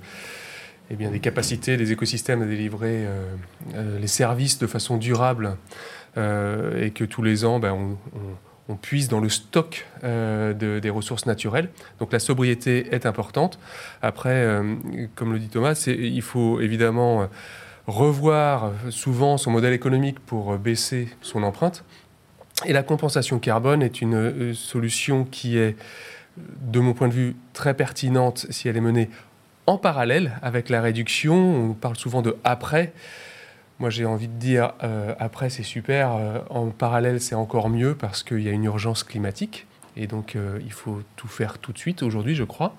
eh 0.91 0.95
bien, 0.95 1.11
des 1.11 1.21
capacités 1.21 1.77
des 1.77 1.93
écosystèmes 1.93 2.43
à 2.43 2.47
délivrer 2.47 3.07
euh, 3.07 3.35
euh, 3.75 3.99
les 3.99 4.07
services 4.07 4.59
de 4.59 4.67
façon 4.67 4.97
durable 4.97 5.57
euh, 6.17 6.85
et 6.85 6.91
que 6.91 7.05
tous 7.05 7.23
les 7.23 7.45
ans, 7.45 7.59
ben, 7.59 7.97
on, 8.69 8.75
puise 8.83 9.09
dans 9.09 9.21
le 9.21 9.29
stock 9.29 9.87
des 10.03 10.91
ressources 10.91 11.25
naturelles. 11.25 11.71
Donc 12.01 12.13
la 12.13 12.19
sobriété 12.19 12.93
est 12.93 13.07
importante. 13.07 13.61
Après, 14.03 14.45
comme 15.15 15.33
le 15.33 15.39
dit 15.39 15.49
Thomas, 15.49 15.87
il 15.87 16.21
faut 16.21 16.61
évidemment 16.61 17.29
revoir 17.87 18.73
souvent 18.91 19.39
son 19.39 19.53
modèle 19.53 19.73
économique 19.73 20.19
pour 20.19 20.59
baisser 20.59 21.09
son 21.23 21.45
empreinte. 21.45 21.85
Et 22.65 22.73
la 22.73 22.83
compensation 22.83 23.39
carbone 23.39 23.83
est 23.83 24.01
une 24.01 24.15
euh, 24.15 24.55
solution 24.55 25.25
qui 25.25 25.59
est, 25.59 25.77
de 26.37 26.81
mon 26.81 26.95
point 26.95 27.09
de 27.09 27.13
vue, 27.13 27.37
très 27.53 27.75
pertinente 27.75 28.47
si 28.51 28.69
elle 28.69 28.77
est 28.77 28.83
menée 28.83 29.11
en 29.67 29.77
parallèle 29.77 30.39
avec 30.43 30.71
la 30.71 30.81
réduction. 30.81 31.35
On 31.35 31.75
parle 31.75 31.97
souvent 31.97 32.23
de 32.23 32.37
après. 32.45 32.93
Moi, 33.79 33.91
j'ai 33.91 34.07
envie 34.07 34.29
de 34.29 34.39
dire 34.39 34.73
euh, 34.83 35.15
après, 35.19 35.51
c'est 35.51 35.63
super. 35.63 36.13
Euh, 36.13 36.39
en 36.49 36.69
parallèle, 36.69 37.21
c'est 37.21 37.35
encore 37.35 37.69
mieux 37.69 37.95
parce 37.95 38.23
qu'il 38.23 38.41
y 38.41 38.49
a 38.49 38.53
une 38.53 38.65
urgence 38.65 39.03
climatique. 39.03 39.67
Et 39.99 40.07
donc, 40.07 40.37
il 40.63 40.73
faut 40.73 41.01
tout 41.17 41.27
faire 41.27 41.57
tout 41.57 41.73
de 41.73 41.79
suite 41.79 42.03
aujourd'hui, 42.03 42.35
je 42.35 42.45
crois. 42.45 42.77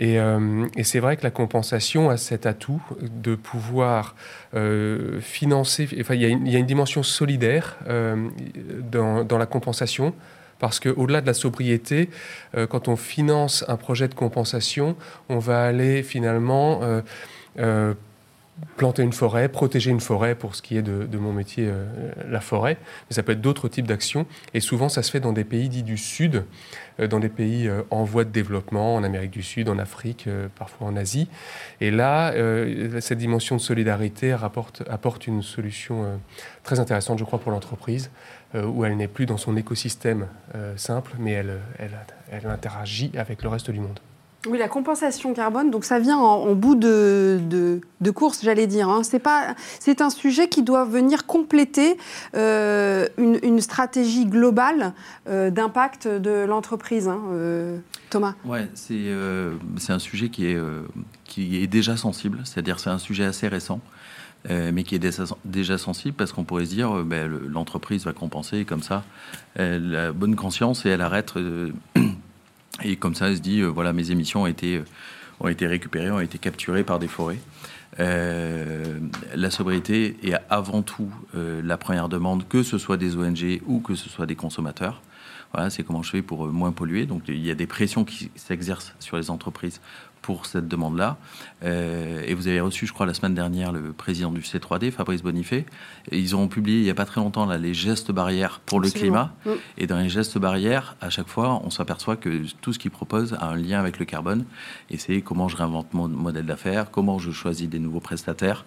Euh, 0.00 0.66
et, 0.76 0.84
c'est 0.84 1.00
vrai 1.00 1.16
que 1.16 1.24
la 1.24 1.30
compensation 1.30 2.10
a 2.10 2.16
cet 2.16 2.46
atout 2.46 2.82
de 3.00 3.34
pouvoir 3.34 4.14
euh, 4.54 5.20
financer. 5.20 5.88
Enfin, 6.00 6.14
il 6.14 6.22
y, 6.22 6.56
a 6.56 6.58
une, 6.58 6.66
dimension 6.66 7.02
solidaire 7.02 7.76
euh, 7.88 8.28
dans, 8.90 9.38
la 9.38 9.46
compensation. 9.46 10.14
Parce 10.58 10.80
qu'au-delà 10.80 11.20
de 11.20 11.26
la 11.26 11.34
sobriété, 11.34 12.10
quand 12.68 12.88
on 12.88 12.96
finance 12.96 13.64
un 13.68 13.76
projet 13.76 14.08
de 14.08 14.14
compensation, 14.14 14.96
on 15.28 15.38
va 15.38 15.62
aller 15.62 16.02
finalement 16.02 16.80
planter 18.78 19.02
une 19.02 19.12
forêt, 19.12 19.48
protéger 19.48 19.90
une 19.90 20.00
forêt 20.00 20.34
pour 20.34 20.54
ce 20.54 20.62
qui 20.62 20.76
est 20.76 20.82
de, 20.82 21.18
mon 21.18 21.32
métier, 21.32 21.66
euh, 21.68 21.84
la 22.28 22.40
forêt. 22.40 22.78
Mais 23.08 23.14
ça 23.14 23.22
peut 23.22 23.32
être 23.32 23.40
d'autres 23.40 23.68
types 23.68 23.86
d'actions. 23.86 24.24
Et 24.54 24.60
souvent, 24.60 24.88
ça 24.88 25.02
se 25.02 25.10
fait 25.10 25.20
dans 25.20 25.32
des 25.32 25.44
pays 25.44 25.68
dits 25.68 25.82
du 25.82 25.96
Sud, 25.96 26.44
euh, 27.00 27.08
dans 27.08 27.18
des 27.18 27.28
pays 27.28 27.68
euh, 27.68 27.82
en 27.90 28.04
voie 28.04 28.24
de 28.24 28.30
développement, 28.30 28.94
en 28.94 29.02
Amérique 29.02 29.32
du 29.32 29.42
Sud, 29.42 29.68
en 29.68 29.78
Afrique, 29.78 30.28
parfois 30.56 30.86
en 30.86 30.96
Asie. 30.96 31.28
Et 31.80 31.90
là, 31.90 32.32
cette 33.00 33.18
dimension 33.18 33.56
de 33.56 33.60
solidarité 33.60 34.34
rapporte, 34.34 34.82
apporte 34.88 35.26
une 35.26 35.42
solution 35.42 36.20
très 36.62 36.78
intéressante, 36.78 37.18
je 37.18 37.24
crois, 37.24 37.40
pour 37.40 37.50
l'entreprise, 37.50 38.10
où 38.54 38.84
elle 38.84 38.96
n'est 38.96 39.08
plus 39.08 39.26
dans 39.26 39.36
son 39.36 39.56
écosystème 39.56 40.26
simple, 40.76 41.12
mais 41.18 41.32
elle, 41.32 41.58
elle, 41.78 41.98
elle 42.30 42.46
interagit 42.46 43.10
avec 43.16 43.42
le 43.42 43.48
reste 43.48 43.70
du 43.70 43.80
monde. 43.80 44.00
Oui, 44.48 44.58
la 44.58 44.68
compensation 44.68 45.34
carbone, 45.34 45.70
donc 45.70 45.84
ça 45.84 45.98
vient 45.98 46.16
en, 46.16 46.54
bout 46.54 46.74
de, 46.74 47.38
de, 48.00 48.10
course, 48.10 48.40
j'allais 48.42 48.66
dire. 48.66 48.88
Hein. 48.88 49.02
C'est 49.02 49.18
pas, 49.18 49.54
c'est 49.78 50.00
un 50.00 50.10
sujet 50.10 50.48
qui 50.48 50.62
doit 50.62 50.84
venir 50.84 51.26
compléter 51.26 51.98
euh, 52.34 53.06
une, 53.18 53.60
stratégie 53.60 54.24
globale 54.24 54.94
euh, 55.28 55.50
d'impact 55.50 56.08
de 56.08 56.44
l'entreprise. 56.46 57.08
Hein, 57.08 57.20
euh, 57.32 57.78
Thomas. 58.10 58.34
Ouais, 58.44 58.68
c'est 58.74 59.12
c'est 59.76 59.92
un 59.92 59.98
sujet 59.98 60.30
qui 60.30 60.46
est 60.46 60.58
qui 61.24 61.62
est 61.62 61.66
déjà 61.66 61.96
sensible, 61.96 62.40
c'est-à-dire 62.44 62.80
c'est 62.80 62.90
un 62.90 62.98
sujet 62.98 63.24
assez 63.24 63.48
récent. 63.48 63.80
mais 64.48 64.82
qui 64.82 64.94
est 64.94 65.34
déjà 65.44 65.76
sensible 65.76 66.16
parce 66.16 66.32
qu'on 66.32 66.44
pourrait 66.44 66.64
se 66.64 66.70
dire 66.70 67.04
ben, 67.04 67.28
l'entreprise 67.28 68.04
va 68.04 68.12
compenser 68.12 68.64
comme 68.64 68.82
ça 68.82 69.02
elle 69.56 69.94
a 69.94 70.12
bonne 70.12 70.36
conscience 70.36 70.86
et 70.86 70.90
elle 70.90 71.02
arrête 71.02 71.34
et 72.82 72.96
comme 72.96 73.14
ça, 73.14 73.28
elle 73.28 73.36
se 73.36 73.40
dit, 73.40 73.60
euh, 73.60 73.66
voilà, 73.66 73.92
mes 73.92 74.10
émissions 74.10 74.42
ont 74.42 74.46
été, 74.46 74.76
euh, 74.76 74.84
ont 75.40 75.48
été 75.48 75.66
récupérées, 75.66 76.10
ont 76.10 76.20
été 76.20 76.38
capturées 76.38 76.84
par 76.84 76.98
des 76.98 77.08
forêts. 77.08 77.38
Euh, 78.00 78.98
la 79.34 79.50
sobriété 79.50 80.16
est 80.22 80.34
avant 80.50 80.82
tout 80.82 81.10
la 81.34 81.76
première 81.76 82.08
demande, 82.08 82.46
que 82.46 82.62
ce 82.62 82.78
soit 82.78 82.96
des 82.96 83.16
ONG 83.16 83.60
ou 83.66 83.80
que 83.80 83.94
ce 83.94 84.08
soit 84.08 84.26
des 84.26 84.36
consommateurs. 84.36 85.02
Voilà, 85.52 85.70
c'est 85.70 85.82
comment 85.82 86.02
je 86.02 86.10
fais 86.10 86.22
pour 86.22 86.46
moins 86.48 86.72
polluer. 86.72 87.06
Donc 87.06 87.22
il 87.28 87.44
y 87.44 87.50
a 87.50 87.54
des 87.54 87.66
pressions 87.66 88.04
qui 88.04 88.30
s'exercent 88.36 88.94
sur 89.00 89.16
les 89.16 89.30
entreprises 89.30 89.80
pour 90.22 90.46
cette 90.46 90.68
demande-là. 90.68 91.16
Euh, 91.64 92.22
et 92.26 92.34
vous 92.34 92.48
avez 92.48 92.60
reçu, 92.60 92.86
je 92.86 92.92
crois, 92.92 93.06
la 93.06 93.14
semaine 93.14 93.34
dernière, 93.34 93.72
le 93.72 93.92
président 93.92 94.30
du 94.30 94.40
C3D, 94.40 94.90
Fabrice 94.90 95.22
Bonifay. 95.22 95.66
Et 96.10 96.18
ils 96.18 96.36
ont 96.36 96.48
publié 96.48 96.78
il 96.78 96.84
n'y 96.84 96.90
a 96.90 96.94
pas 96.94 97.04
très 97.04 97.20
longtemps 97.20 97.46
là, 97.46 97.58
les 97.58 97.74
gestes 97.74 98.12
barrières 98.12 98.60
pour 98.64 98.80
le 98.80 98.90
climat. 98.90 99.32
Mm. 99.44 99.50
Et 99.78 99.86
dans 99.86 99.98
les 99.98 100.08
gestes 100.08 100.38
barrières, 100.38 100.96
à 101.00 101.10
chaque 101.10 101.28
fois, 101.28 101.60
on 101.64 101.70
s'aperçoit 101.70 102.16
que 102.16 102.42
tout 102.60 102.72
ce 102.72 102.78
qu'ils 102.78 102.90
proposent 102.90 103.34
a 103.40 103.46
un 103.46 103.56
lien 103.56 103.78
avec 103.80 103.98
le 103.98 104.04
carbone. 104.04 104.44
Et 104.90 104.98
c'est 104.98 105.20
comment 105.20 105.48
je 105.48 105.56
réinvente 105.56 105.94
mon 105.94 106.08
modèle 106.08 106.46
d'affaires, 106.46 106.90
comment 106.90 107.18
je 107.18 107.30
choisis 107.30 107.68
des 107.68 107.78
nouveaux 107.78 108.00
prestataires. 108.00 108.64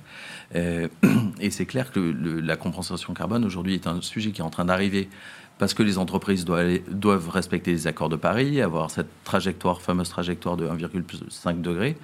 Euh, 0.56 0.88
et 1.42 1.50
c'est 1.52 1.66
clair 1.66 1.92
que 1.92 2.00
la 2.00 2.56
compensation 2.56 3.14
carbone 3.14 3.44
aujourd'hui 3.46 3.74
est 3.74 3.88
un 3.88 4.02
sujet 4.02 4.32
qui 4.32 4.42
est 4.42 4.44
en 4.44 4.50
train 4.50 4.66
d'arriver 4.66 5.10
parce 5.62 5.76
que 5.76 5.84
les 5.84 6.00
entreprises 6.00 6.44
doivent, 6.44 7.30
respecter 7.30 7.72
les 7.72 7.86
accords 7.86 8.10
de 8.10 8.16
Paris, 8.16 8.62
avoir 8.62 8.90
cette 8.90 9.10
trajectoire, 9.24 9.80
fameuse 9.80 10.10
trajectoire 10.10 10.58
de 10.58 10.68
1,5 10.68 11.62
degré. 11.62 11.98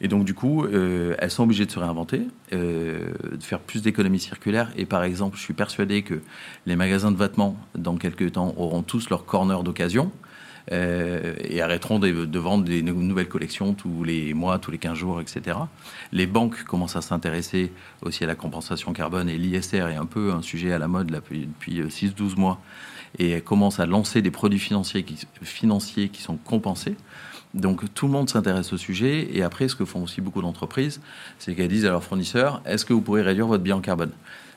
Et 0.00 0.06
donc, 0.06 0.24
du 0.24 0.32
coup, 0.32 0.64
euh, 0.64 1.16
elles 1.18 1.32
sont 1.32 1.42
obligées 1.42 1.66
de 1.66 1.72
se 1.72 1.80
réinventer, 1.80 2.28
euh, 2.52 3.10
de 3.32 3.42
faire 3.42 3.58
plus 3.58 3.82
d'économies 3.82 4.20
circulaires. 4.20 4.70
Et 4.76 4.86
par 4.86 5.02
exemple, 5.02 5.36
je 5.36 5.42
suis 5.42 5.54
persuadé 5.54 6.02
que 6.02 6.20
les 6.66 6.76
magasins 6.76 7.10
de 7.10 7.16
vêtements, 7.16 7.56
dans 7.74 7.96
quelques 7.96 8.30
temps, 8.30 8.54
auront 8.56 8.82
tous 8.82 9.10
leur 9.10 9.24
corner 9.24 9.64
d'occasion. 9.64 10.12
Euh, 10.72 11.34
et 11.42 11.62
arrêteront 11.62 11.98
de, 11.98 12.38
vendre 12.38 12.64
des 12.64 12.82
nouvelles 12.82 13.28
collections 13.28 13.74
tous 13.74 14.04
les 14.04 14.34
mois, 14.34 14.58
tous 14.58 14.70
les 14.70 14.78
15 14.78 14.96
jours, 14.96 15.20
etc. 15.20 15.56
Les 16.12 16.26
banques 16.26 16.64
commencent 16.64 16.96
à 16.96 17.02
s'intéresser 17.02 17.72
aussi 18.02 18.24
à 18.24 18.26
la 18.26 18.34
compensation 18.34 18.92
carbone 18.92 19.28
et 19.28 19.38
l'ISR 19.38 19.88
est 19.88 19.96
un 19.96 20.06
peu 20.06 20.32
un 20.32 20.42
sujet 20.42 20.72
à 20.72 20.78
la 20.78 20.88
mode 20.88 21.08
depuis, 21.08 21.46
depuis 21.46 21.80
6-12 21.80 22.38
mois 22.38 22.60
et 23.18 23.40
commence 23.40 23.80
à 23.80 23.86
lancer 23.86 24.22
des 24.22 24.30
produits 24.30 24.58
financiers 24.58 25.02
qui, 25.02 25.18
financiers 25.42 26.08
qui 26.08 26.22
sont 26.22 26.36
compensés. 26.36 26.96
Donc 27.54 27.92
tout 27.94 28.06
le 28.06 28.12
monde 28.12 28.30
s'intéresse 28.30 28.72
au 28.72 28.76
sujet. 28.76 29.28
Et 29.32 29.42
après, 29.42 29.68
ce 29.68 29.74
que 29.74 29.84
font 29.84 30.02
aussi 30.02 30.20
beaucoup 30.20 30.42
d'entreprises, 30.42 31.00
c'est 31.38 31.54
qu'elles 31.54 31.68
disent 31.68 31.86
à 31.86 31.90
leurs 31.90 32.04
fournisseurs, 32.04 32.62
est-ce 32.64 32.84
que 32.84 32.92
vous 32.92 33.00
pourrez 33.00 33.22
réduire 33.22 33.46
votre 33.46 33.62
bilan 33.62 33.80
carbone? 33.80 34.12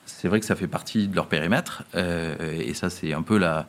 C'est 0.05 0.27
vrai 0.27 0.39
que 0.39 0.45
ça 0.45 0.55
fait 0.55 0.67
partie 0.67 1.07
de 1.07 1.15
leur 1.15 1.27
périmètre. 1.27 1.83
Euh, 1.95 2.35
et 2.59 2.73
ça, 2.73 2.89
c'est 2.89 3.13
un 3.13 3.21
peu 3.21 3.37
la, 3.37 3.65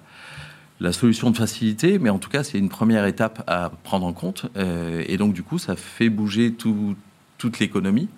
la 0.80 0.92
solution 0.92 1.30
de 1.30 1.37
facilité, 1.37 1.98
mais 1.98 2.10
en 2.10 2.18
tout 2.18 2.30
cas, 2.30 2.42
c'est 2.42 2.58
une 2.58 2.68
première 2.68 3.06
étape 3.06 3.44
à 3.46 3.70
prendre 3.84 4.06
en 4.06 4.12
compte. 4.12 4.46
Euh, 4.56 5.04
et 5.06 5.16
donc, 5.16 5.32
du 5.32 5.42
coup, 5.42 5.58
ça 5.58 5.76
fait 5.76 6.08
bouger 6.08 6.52
tout, 6.52 6.96
toute 7.38 7.58
l'économie. 7.58 8.08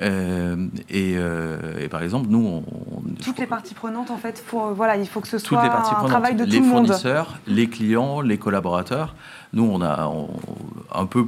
Euh, 0.00 0.68
euh, 0.94 1.78
et, 1.78 1.88
par 1.88 2.02
exemple, 2.02 2.28
nous, 2.30 2.46
on, 2.46 2.64
toutes 3.22 3.38
les 3.38 3.46
parties 3.46 3.74
prenantes, 3.74 4.10
en 4.10 4.16
fait, 4.16 4.42
pour, 4.46 4.72
voilà, 4.72 4.96
il 4.96 5.06
faut 5.06 5.20
que 5.20 5.28
ce 5.28 5.38
soit 5.38 5.62
un 5.62 6.04
travail 6.06 6.34
de 6.34 6.44
tout 6.44 6.50
le 6.50 6.60
monde. 6.60 6.84
Les 6.84 6.88
fournisseurs, 6.88 7.38
les 7.46 7.68
clients, 7.68 8.22
les 8.22 8.38
collaborateurs. 8.38 9.14
Nous, 9.52 9.64
on 9.64 9.82
a 9.82 10.10
un 10.94 11.06
peu 11.06 11.26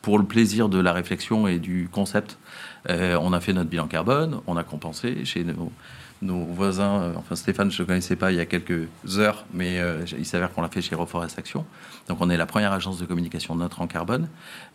pour 0.00 0.18
le 0.18 0.24
plaisir 0.24 0.70
de 0.70 0.78
la 0.78 0.94
réflexion 0.94 1.46
et 1.48 1.58
du 1.58 1.88
concept, 1.92 2.38
on 2.88 3.32
a 3.34 3.40
fait 3.40 3.52
notre 3.52 3.68
bilan 3.68 3.88
carbone, 3.88 4.40
on 4.46 4.56
a 4.56 4.64
compensé 4.64 5.26
chez 5.26 5.44
nos, 5.44 5.70
nos 6.22 6.44
voisins. 6.44 7.12
Enfin, 7.16 7.36
Stéphane, 7.36 7.70
je 7.70 7.82
ne 7.82 7.86
connaissais 7.86 8.16
pas 8.16 8.32
il 8.32 8.38
y 8.38 8.40
a 8.40 8.46
quelques 8.46 8.88
heures, 9.18 9.44
mais 9.52 9.80
il 10.18 10.26
s'avère 10.26 10.52
qu'on 10.52 10.62
l'a 10.62 10.68
fait 10.68 10.82
chez 10.82 10.94
Reforest 10.94 11.38
Action. 11.38 11.64
Donc, 12.08 12.18
on 12.20 12.30
est 12.30 12.36
la 12.36 12.46
première 12.46 12.72
agence 12.72 12.98
de 12.98 13.06
communication 13.06 13.54
neutre 13.54 13.80
en 13.80 13.86
carbone. 13.86 14.28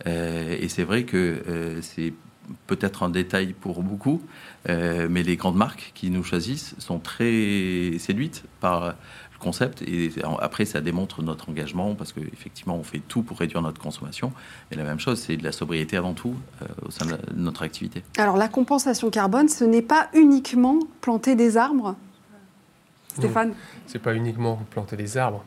et 0.06 0.68
c'est 0.70 0.84
vrai 0.84 1.04
que 1.04 1.80
c'est 1.82 2.14
peut-être 2.68 3.04
un 3.04 3.10
détail 3.10 3.54
pour 3.54 3.84
beaucoup, 3.84 4.22
euh, 4.70 5.08
mais 5.10 5.24
les 5.24 5.36
grandes 5.36 5.56
marques 5.56 5.92
qui 5.94 6.10
nous 6.10 6.24
choisissent 6.24 6.76
sont 6.80 7.00
très 7.00 7.94
séduites 8.00 8.44
par 8.60 8.86
le 8.86 8.94
concept 9.44 9.82
et 9.84 10.12
après 10.40 10.66
ça 10.66 10.82
démontre 10.82 11.22
notre 11.22 11.50
engagement 11.50 11.94
parce 11.96 12.14
qu'effectivement 12.14 12.76
on 12.76 12.84
fait 12.84 13.02
tout 13.08 13.22
pour 13.22 13.38
réduire 13.38 13.62
notre 13.62 13.80
consommation 13.80 14.32
et 14.72 14.76
la 14.76 14.84
même 14.84 15.00
chose 15.00 15.20
c'est 15.20 15.38
de 15.38 15.44
la 15.44 15.52
sobriété 15.52 15.98
avant 15.98 16.14
tout 16.14 16.36
euh, 16.62 16.66
au 16.88 16.92
sein 16.92 17.06
de, 17.06 17.18
notre 17.36 17.64
activité. 17.64 18.04
Alors 18.18 18.38
la 18.38 18.48
compensation 18.48 19.10
carbone 19.10 19.50
ce 19.50 19.64
n'est 19.64 19.82
pas 19.82 20.10
uniquement 20.14 20.80
planter 21.02 21.36
des 21.36 21.58
arbres? 21.58 21.96
Stéphane? 23.16 23.54
C'est 23.86 24.02
pas 24.02 24.16
uniquement 24.16 24.60
planter 24.72 24.98
des 24.98 25.18
arbres. 25.18 25.44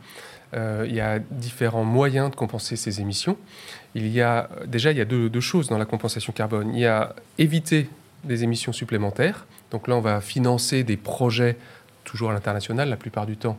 Euh, 0.55 0.87
il 0.89 0.95
y 0.95 1.01
a 1.01 1.19
différents 1.19 1.85
moyens 1.85 2.31
de 2.31 2.37
compenser 2.37 2.77
ces 2.77 3.01
émissions 3.01 3.37
il 3.97 4.09
y 4.09 4.21
a 4.21 4.51
déjà 4.67 4.93
il 4.93 4.99
y 4.99 5.01
a 5.01 5.07
deux, 5.07 5.41
choses 5.41 5.69
dans 5.69 5.79
la 5.79 5.87
compensation 5.87 6.33
carbone. 6.33 6.71
Il 6.75 6.81
y 6.81 6.87
a 6.87 7.15
éviter 7.39 7.89
des 8.25 8.45
émissions 8.45 8.73
supplémentaires. 8.73 9.47
Donc 9.71 9.89
là, 9.89 9.97
on 9.97 10.01
va 10.01 10.21
financer 10.21 10.85
des 10.85 10.99
projets 10.99 11.57
toujours 12.07 12.31
à 12.31 12.33
l'international 12.33 12.89
la 12.89 12.97
plupart 12.97 13.27
du 13.27 13.37
temps. 13.37 13.59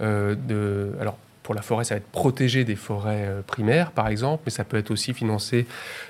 Euh, 0.00 0.92
alors 1.00 1.18
pour 1.42 1.54
la 1.54 1.62
forêt, 1.62 1.84
ça 1.84 1.94
va 1.94 1.98
être 1.98 2.10
protéger 2.10 2.64
des 2.64 2.76
forêts 2.76 3.24
euh, 3.26 3.40
primaires, 3.42 3.92
par 3.92 4.08
exemple, 4.08 4.42
mais 4.46 4.50
ça 4.50 4.64
peut 4.64 4.76
être 4.76 4.90
aussi 4.90 5.14
financer 5.14 5.66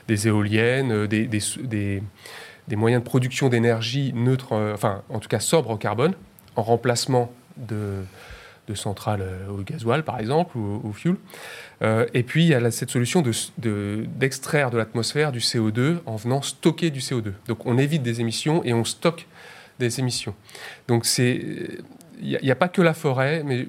des 0.08 0.28
éoliennes, 0.28 0.92
euh, 0.92 1.06
des, 1.06 2.02
moyens 2.76 3.02
de 3.02 3.06
production 3.06 3.48
d'énergie 3.48 4.12
neutre, 4.14 4.52
enfin 4.74 5.02
en 5.08 5.20
tout 5.20 5.28
cas 5.28 5.40
sobre 5.40 5.70
au 5.70 5.76
carbone, 5.76 6.14
en 6.56 6.62
remplacement 6.62 7.32
de, 7.56 8.02
centrales 8.74 9.22
au 9.48 9.58
gasoil, 9.58 10.02
par 10.02 10.18
exemple, 10.18 10.58
ou 10.58 10.80
au 10.82 10.92
fuel. 10.92 11.14
Et 12.12 12.24
puis, 12.24 12.44
il 12.44 12.48
y 12.48 12.54
a 12.54 12.70
cette 12.72 12.90
solution 12.90 13.22
d'extraire 13.22 14.70
de, 14.70 14.72
de 14.72 14.78
l'atmosphère 14.78 15.30
du 15.30 15.38
CO2 15.38 15.98
en 16.06 16.16
venant 16.16 16.42
stocker 16.42 16.90
du 16.90 16.98
CO2. 16.98 17.34
Donc, 17.46 17.64
on 17.66 17.78
évite 17.78 18.02
des 18.02 18.20
émissions 18.20 18.64
et 18.64 18.74
on 18.74 18.84
stocke 18.84 19.28
des 19.78 20.00
émissions. 20.00 20.34
Donc, 20.88 21.06
il 21.18 21.84
n'y 22.20 22.50
a, 22.50 22.56
pas 22.56 22.68
que 22.68 22.82
la 22.82 22.94
forêt, 22.94 23.42
mais 23.44 23.66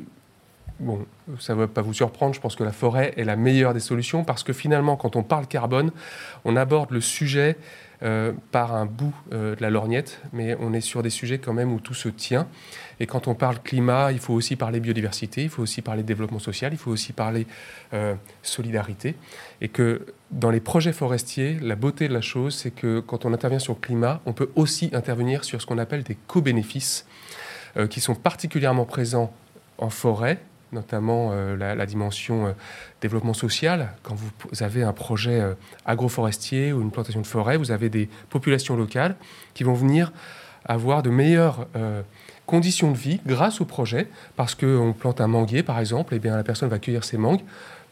bon, 0.80 1.06
ça 1.40 1.54
ne 1.54 1.60
va 1.60 1.68
pas 1.68 1.82
vous 1.82 1.94
surprendre, 1.94 2.34
je 2.34 2.40
pense 2.40 2.56
que 2.56 2.64
la 2.64 2.72
forêt 2.72 3.14
est 3.18 3.24
la 3.24 3.36
meilleure 3.36 3.74
des 3.74 3.80
solutions 3.80 4.24
parce 4.24 4.44
que 4.44 4.54
finalement, 4.54 4.96
quand 4.96 5.16
on 5.16 5.24
parle 5.24 5.48
carbone, 5.48 5.92
on 6.46 6.56
aborde 6.56 6.92
le 6.92 7.02
sujet 7.02 7.58
euh, 8.04 8.32
par 8.52 8.76
un 8.76 8.86
bout 8.86 9.16
euh, 9.34 9.56
de 9.56 9.62
la 9.62 9.72
lorgnette, 9.72 10.22
mais 10.32 10.56
on 10.60 10.72
est 10.72 10.82
sur 10.82 11.02
des 11.02 11.10
sujets 11.10 11.40
quand 11.40 11.54
même 11.54 11.74
où 11.74 11.80
tout 11.80 11.96
se 11.96 12.10
tient. 12.10 12.48
Et 13.00 13.08
quand 13.08 13.28
on 13.28 13.34
parle 13.34 13.60
climat, 13.60 14.12
il 14.12 14.20
faut 14.20 14.36
aussi 14.36 14.56
parler 14.56 14.80
biodiversité, 14.80 15.42
il 15.42 15.50
faut 15.50 15.64
aussi 15.64 15.82
parler 15.82 16.04
développement 16.04 16.38
social, 16.38 16.74
il 16.74 16.78
faut 16.78 16.92
aussi 16.92 17.12
parler 17.12 17.48
euh, 17.94 18.14
solidarité. 18.44 19.16
Et 19.62 19.70
que 19.70 20.06
dans 20.30 20.52
les 20.52 20.60
projets 20.60 20.94
forestiers, 20.94 21.58
la 21.60 21.76
beauté 21.76 22.08
de 22.08 22.14
la 22.14 22.22
chose, 22.22 22.54
c'est 22.54 22.70
que 22.70 23.00
quand 23.00 23.26
on 23.26 23.34
intervient 23.34 23.58
sur 23.58 23.74
le 23.74 23.80
climat, 23.80 24.22
on 24.28 24.34
peut 24.34 24.52
aussi 24.56 24.92
intervenir 24.94 25.44
sur 25.44 25.60
ce 25.60 25.66
qu'on 25.66 25.80
appelle 25.80 26.04
des 26.04 26.18
co-bénéfices, 26.28 27.08
qui 27.92 28.02
sont 28.02 28.16
particulièrement 28.16 28.86
présents 28.86 29.32
en 29.78 29.92
forêt, 29.92 30.40
notamment 30.72 31.30
euh, 31.32 31.56
la, 31.56 31.86
dimension 31.86 32.48
euh, 32.48 32.52
développement 33.02 33.34
social. 33.34 33.94
Quand 34.04 34.16
vous 34.16 34.64
avez 34.64 34.84
un 34.84 34.94
projet 34.94 35.40
euh, 35.40 35.54
agroforestier 35.86 36.74
ou 36.74 36.82
une 36.82 36.92
plantation 36.92 37.22
de 37.22 37.28
forêt, 37.28 37.58
vous 37.58 37.72
avez 37.72 37.90
des 37.90 38.10
populations 38.30 38.76
locales 38.76 39.16
qui 39.54 39.64
vont 39.64 39.74
venir 39.74 40.12
avoir 40.66 41.02
de 41.02 41.10
meilleures 41.10 41.66
conditions 42.46 42.92
de 42.92 42.98
vie 42.98 43.22
grâce 43.26 43.62
au 43.62 43.66
projet, 43.66 44.10
parce 44.36 44.54
qu'on 44.54 44.92
plante 44.92 45.22
un 45.22 45.28
manguier, 45.28 45.64
par 45.64 45.80
exemple, 45.80 46.14
et 46.14 46.18
eh 46.18 46.20
bien 46.20 46.36
la 46.36 46.44
personne 46.44 46.68
va 46.68 46.78
cueillir 46.78 47.06
ses 47.06 47.18
mangues, 47.18 47.40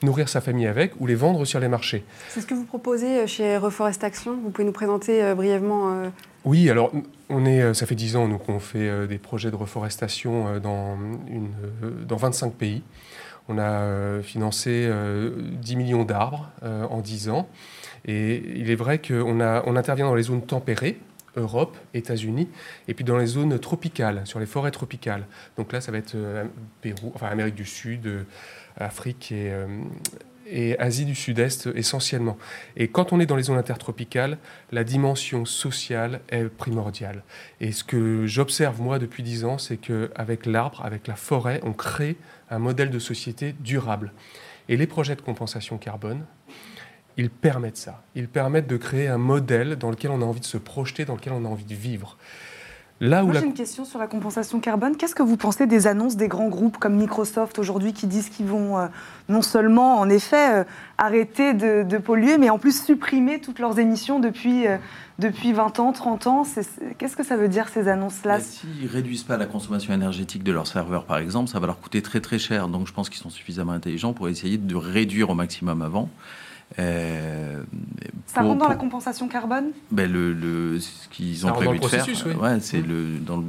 nourrir 0.03 0.29
sa 0.29 0.41
famille 0.41 0.67
avec 0.67 0.99
ou 0.99 1.07
les 1.07 1.15
vendre 1.15 1.45
sur 1.45 1.59
les 1.59 1.67
marchés. 1.67 2.03
C'est 2.29 2.41
ce 2.41 2.47
que 2.47 2.53
vous 2.53 2.65
proposez 2.65 3.27
chez 3.27 3.57
Reforest 3.57 4.03
Action. 4.03 4.37
Vous 4.43 4.49
pouvez 4.49 4.65
nous 4.65 4.71
présenter 4.71 5.33
brièvement 5.35 6.09
oui, 6.45 6.69
alors 6.69 6.91
on 7.29 7.43
est, 7.43 7.61
euh, 7.61 7.73
ça 7.73 7.87
fait 7.87 7.95
10 7.95 8.15
ans 8.15 8.37
qu'on 8.37 8.59
fait 8.59 8.87
euh, 8.87 9.07
des 9.07 9.17
projets 9.17 9.49
de 9.49 9.55
reforestation 9.55 10.47
euh, 10.47 10.59
dans, 10.59 10.95
une, 11.27 11.51
dans 12.07 12.17
25 12.17 12.53
pays. 12.53 12.83
On 13.47 13.59
a 13.59 14.23
financé 14.23 14.89
10 15.61 15.75
millions 15.75 16.03
d'arbres 16.03 16.49
en 16.63 16.99
10 16.99 17.29
ans. 17.29 17.47
Et 18.05 18.41
il 18.55 18.71
est 18.71 18.75
vrai 18.75 18.97
qu'on 18.97 19.39
on 19.39 19.75
intervient 19.75 20.07
dans 20.07 20.15
les 20.15 20.23
zones 20.23 20.41
tempérées, 20.41 20.97
Europe, 21.35 21.77
États-Unis, 21.93 22.49
et 22.87 22.93
puis 22.93 23.05
dans 23.05 23.17
les 23.17 23.27
zones 23.27 23.57
tropicales, 23.59 24.21
sur 24.25 24.39
les 24.39 24.45
forêts 24.45 24.71
tropicales. 24.71 25.25
Donc 25.57 25.71
là, 25.71 25.81
ça 25.81 25.91
va 25.91 25.97
être 25.97 26.15
Pérou, 26.81 27.11
enfin 27.15 27.27
Amérique 27.27 27.55
du 27.55 27.65
Sud, 27.65 28.25
Afrique 28.77 29.31
et, 29.31 29.53
et 30.47 30.77
Asie 30.79 31.05
du 31.05 31.15
Sud-Est 31.15 31.69
essentiellement. 31.75 32.37
Et 32.75 32.87
quand 32.87 33.13
on 33.13 33.19
est 33.19 33.25
dans 33.25 33.35
les 33.35 33.43
zones 33.43 33.57
intertropicales, 33.57 34.37
la 34.71 34.83
dimension 34.83 35.45
sociale 35.45 36.21
est 36.29 36.45
primordiale. 36.45 37.23
Et 37.61 37.71
ce 37.71 37.83
que 37.83 38.25
j'observe 38.25 38.81
moi 38.81 38.99
depuis 38.99 39.23
dix 39.23 39.45
ans, 39.45 39.57
c'est 39.57 39.77
qu'avec 39.77 40.45
l'arbre, 40.45 40.83
avec 40.83 41.07
la 41.07 41.15
forêt, 41.15 41.59
on 41.63 41.73
crée 41.73 42.15
un 42.49 42.59
modèle 42.59 42.89
de 42.89 42.99
société 42.99 43.55
durable. 43.59 44.13
Et 44.69 44.77
les 44.77 44.87
projets 44.87 45.15
de 45.15 45.21
compensation 45.21 45.77
carbone, 45.77 46.25
ils 47.17 47.29
permettent 47.29 47.77
ça. 47.77 48.03
Ils 48.15 48.27
permettent 48.27 48.67
de 48.67 48.77
créer 48.77 49.07
un 49.07 49.17
modèle 49.17 49.75
dans 49.77 49.89
lequel 49.89 50.11
on 50.11 50.21
a 50.21 50.25
envie 50.25 50.41
de 50.41 50.45
se 50.45 50.57
projeter, 50.57 51.05
dans 51.05 51.15
lequel 51.15 51.33
on 51.33 51.45
a 51.45 51.47
envie 51.47 51.65
de 51.65 51.75
vivre. 51.75 52.17
Là 53.01 53.25
où 53.25 53.27
Moi, 53.27 53.39
j'ai 53.41 53.45
une 53.45 53.53
question 53.53 53.83
sur 53.83 53.99
la 53.99 54.07
compensation 54.07 54.61
carbone. 54.61 54.95
Qu'est-ce 54.95 55.15
que 55.15 55.23
vous 55.23 55.35
pensez 55.35 55.67
des 55.67 55.85
annonces 55.85 56.15
des 56.15 56.29
grands 56.29 56.47
groupes 56.47 56.77
comme 56.77 56.95
Microsoft 56.95 57.59
aujourd'hui 57.59 57.91
qui 57.91 58.07
disent 58.07 58.29
qu'ils 58.29 58.45
vont 58.45 58.77
euh, 58.77 58.87
non 59.27 59.41
seulement, 59.41 59.99
en 59.99 60.07
effet, 60.09 60.61
euh, 60.61 60.63
arrêter 60.97 61.53
de, 61.53 61.97
polluer, 61.97 62.37
mais 62.37 62.49
en 62.49 62.57
plus 62.57 62.85
supprimer 62.85 63.41
toutes 63.41 63.59
leurs 63.59 63.79
émissions 63.79 64.21
depuis, 64.21 64.65
euh, 64.65 64.77
depuis 65.19 65.51
20 65.51 65.79
ans, 65.81 65.91
30 65.91 66.27
ans? 66.27 66.43
Qu'est-ce 66.97 67.17
que 67.17 67.23
ça 67.25 67.35
veut 67.35 67.49
dire 67.49 67.67
ces 67.67 67.89
annonces-là? 67.89 68.39
S'ils 68.39 68.83
ne 68.83 68.87
réduisent 68.87 69.23
pas 69.23 69.35
la 69.35 69.45
consommation 69.45 69.93
énergétique 69.93 70.43
de 70.43 70.53
leurs 70.53 70.67
serveurs, 70.67 71.03
par 71.03 71.17
exemple, 71.17 71.49
ça 71.49 71.59
va 71.59 71.67
leur 71.67 71.81
coûter 71.81 72.01
très 72.01 72.21
très 72.21 72.39
cher. 72.39 72.69
Donc 72.69 72.87
je 72.87 72.93
pense 72.93 73.09
qu'ils 73.09 73.21
sont 73.21 73.29
suffisamment 73.29 73.73
intelligents 73.73 74.13
pour 74.13 74.29
essayer 74.29 74.57
de 74.57 74.75
réduire 74.75 75.29
au 75.29 75.35
maximum 75.35 75.81
avant. 75.81 76.09
Euh, 76.79 77.63
ça 78.27 78.41
rentre 78.41 78.59
dans 78.59 78.67
la 78.67 78.75
compensation 78.75 79.27
carbone? 79.27 79.71
Ben 79.91 80.11
le, 80.11 80.79
Ce 80.79 81.07
qu'ils 81.09 81.45
ont 81.45 81.53
prévu 81.53 81.79
de 81.79 81.87
faire, 81.87 82.05
ouais, 82.41 82.59
c'est 82.59 82.79
mmh. 82.79 82.87
le, 82.87 83.19
dans 83.19 83.43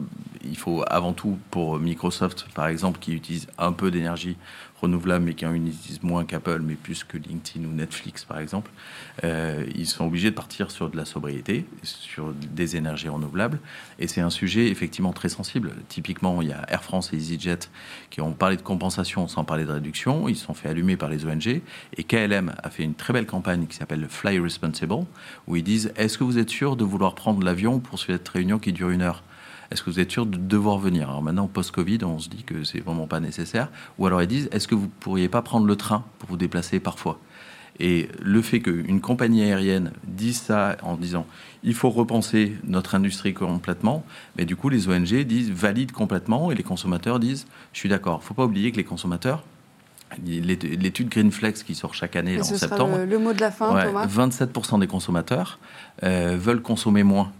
il 0.48 0.56
faut 0.56 0.84
avant 0.86 1.12
tout 1.12 1.38
pour 1.50 1.78
Microsoft, 1.78 2.46
par 2.54 2.68
exemple, 2.68 2.98
qui 2.98 3.12
utilise 3.12 3.46
un 3.58 3.72
peu 3.72 3.90
d'énergie 3.90 4.36
renouvelables, 4.80 5.24
mais 5.24 5.34
qui 5.34 5.46
en 5.46 5.54
utilisent 5.54 6.02
moins 6.02 6.24
qu'Apple, 6.24 6.60
mais 6.62 6.74
plus 6.74 7.04
que 7.04 7.16
LinkedIn 7.16 7.66
ou 7.66 7.72
Netflix, 7.72 8.24
par 8.24 8.38
exemple, 8.38 8.70
euh, 9.24 9.64
ils 9.74 9.86
sont 9.86 10.06
obligés 10.06 10.30
de 10.30 10.34
partir 10.34 10.70
sur 10.70 10.90
de 10.90 10.96
la 10.96 11.04
sobriété, 11.04 11.64
sur 11.82 12.32
des 12.32 12.76
énergies 12.76 13.08
renouvelables. 13.08 13.58
Et 13.98 14.06
c'est 14.06 14.20
un 14.20 14.30
sujet 14.30 14.68
effectivement 14.68 15.12
très 15.12 15.28
sensible. 15.28 15.72
Typiquement, 15.88 16.42
il 16.42 16.48
y 16.48 16.52
a 16.52 16.64
Air 16.68 16.82
France 16.82 17.12
et 17.12 17.16
EasyJet 17.16 17.70
qui 18.10 18.20
ont 18.20 18.32
parlé 18.32 18.56
de 18.56 18.62
compensation 18.62 19.28
sans 19.28 19.44
parler 19.44 19.64
de 19.64 19.72
réduction. 19.72 20.28
Ils 20.28 20.36
se 20.36 20.44
sont 20.44 20.54
fait 20.54 20.68
allumer 20.68 20.96
par 20.96 21.08
les 21.08 21.24
ONG. 21.24 21.62
Et 21.96 22.04
KLM 22.04 22.54
a 22.62 22.70
fait 22.70 22.82
une 22.82 22.94
très 22.94 23.12
belle 23.12 23.26
campagne 23.26 23.66
qui 23.66 23.76
s'appelle 23.76 24.06
Fly 24.08 24.38
Responsible, 24.38 25.06
où 25.46 25.56
ils 25.56 25.64
disent 25.64 25.92
Est-ce 25.96 26.18
que 26.18 26.24
vous 26.24 26.38
êtes 26.38 26.50
sûr 26.50 26.76
de 26.76 26.84
vouloir 26.84 27.14
prendre 27.14 27.42
l'avion 27.42 27.80
pour 27.80 27.98
cette 27.98 28.28
réunion 28.28 28.58
qui 28.58 28.72
dure 28.72 28.90
une 28.90 29.02
heure? 29.02 29.22
Est-ce 29.70 29.82
que 29.82 29.90
vous 29.90 30.00
êtes 30.00 30.10
sûr 30.10 30.26
de 30.26 30.36
devoir 30.36 30.78
venir? 30.78 31.08
Alors 31.08 31.22
maintenant, 31.22 31.48
post-Covid, 31.48 31.98
on 32.04 32.18
se 32.18 32.28
dit 32.28 32.44
que 32.44 32.64
c'est 32.64 32.80
vraiment 32.80 33.06
pas 33.06 33.20
nécessaire. 33.20 33.68
Ou 33.98 34.06
alors 34.06 34.22
ils 34.22 34.28
disent, 34.28 34.48
est-ce 34.52 34.68
que 34.68 34.74
vous 34.74 34.88
pourriez 34.88 35.28
pas 35.28 35.42
prendre 35.42 35.66
le 35.66 35.76
train 35.76 36.04
pour 36.18 36.30
vous 36.30 36.36
déplacer 36.36 36.80
parfois? 36.80 37.18
Et 37.78 38.08
le 38.22 38.40
fait 38.40 38.60
qu'une 38.60 39.00
compagnie 39.00 39.42
aérienne 39.42 39.92
dise 40.04 40.40
ça 40.40 40.76
en 40.82 40.96
disant 40.96 41.26
il 41.62 41.74
faut 41.74 41.90
repenser 41.90 42.56
notre 42.64 42.94
industrie 42.94 43.34
complètement, 43.34 44.04
mais 44.36 44.46
du 44.46 44.56
coup 44.56 44.68
les 44.68 44.88
ONG 44.88 45.12
disent 45.24 45.50
valide 45.50 45.92
complètement 45.92 46.50
et 46.50 46.54
les 46.54 46.62
consommateurs 46.62 47.18
disent 47.18 47.46
je 47.72 47.78
suis 47.78 47.88
d'accord. 47.88 48.20
Il 48.20 48.24
ne 48.24 48.26
faut 48.28 48.34
pas 48.34 48.46
oublier 48.46 48.72
que 48.72 48.78
les 48.78 48.84
consommateurs, 48.84 49.42
l'étude 50.24 51.10
Greenflex 51.10 51.64
qui 51.64 51.74
sort 51.74 51.92
chaque 51.92 52.16
année 52.16 52.40
en 52.40 52.44
septembre, 52.44 52.98
le, 53.04 53.18
mot 53.18 53.34
de 53.34 53.40
la 53.40 53.50
fin, 53.50 53.84
Thomas? 53.84 54.06
27% 54.06 54.80
des 54.80 54.86
consommateurs 54.86 55.58
euh, 56.02 56.36
veulent 56.40 56.62
consommer 56.62 57.02
moins 57.02 57.32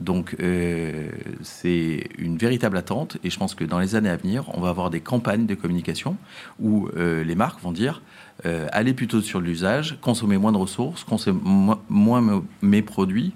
donc 0.00 0.36
euh, 0.40 1.08
c'est 1.42 2.08
une 2.18 2.36
véritable 2.36 2.76
attente 2.76 3.16
et 3.22 3.30
je 3.30 3.38
pense 3.38 3.54
que 3.54 3.64
dans 3.64 3.78
les 3.78 3.94
années 3.94 4.10
à 4.10 4.16
venir, 4.16 4.44
on 4.54 4.60
va 4.60 4.68
avoir 4.70 4.90
des 4.90 5.00
campagnes 5.00 5.46
de 5.46 5.54
communication 5.54 6.16
où 6.60 6.88
euh, 6.96 7.22
les 7.22 7.34
marques 7.34 7.60
vont 7.62 7.72
dire 7.72 8.02
euh, 8.44 8.66
allez 8.72 8.94
plutôt 8.94 9.20
sur 9.20 9.40
l'usage, 9.40 9.98
consommez 10.00 10.36
moins 10.36 10.52
de 10.52 10.56
ressources, 10.56 11.04
consommez 11.04 11.40
moins 11.88 12.42
mes 12.62 12.82
produits, 12.82 13.32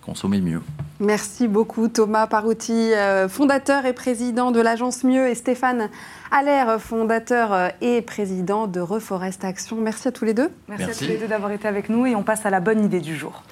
consommez 0.00 0.40
mieux. 0.40 0.62
Merci 0.98 1.46
beaucoup 1.46 1.88
Thomas 1.88 2.26
Parouti, 2.26 2.92
fondateur 3.28 3.84
et 3.84 3.92
président 3.92 4.50
de 4.50 4.60
l'agence 4.60 5.04
Mieux 5.04 5.28
et 5.28 5.34
Stéphane 5.34 5.90
Allaire, 6.30 6.80
fondateur 6.80 7.72
et 7.82 8.00
président 8.00 8.66
de 8.66 8.80
Reforest 8.80 9.44
Action. 9.44 9.76
Merci 9.76 10.08
à 10.08 10.12
tous 10.12 10.24
les 10.24 10.32
deux. 10.32 10.50
Merci. 10.68 10.84
à 10.84 10.94
tous 10.94 11.04
les 11.04 11.18
deux 11.18 11.28
d'avoir 11.28 11.52
été 11.52 11.68
avec 11.68 11.90
nous 11.90 12.06
et 12.06 12.14
on 12.14 12.22
passe 12.22 12.46
à 12.46 12.50
la 12.50 12.60
bonne 12.60 12.82
idée 12.82 13.00
du 13.00 13.14
jour. 13.14 13.42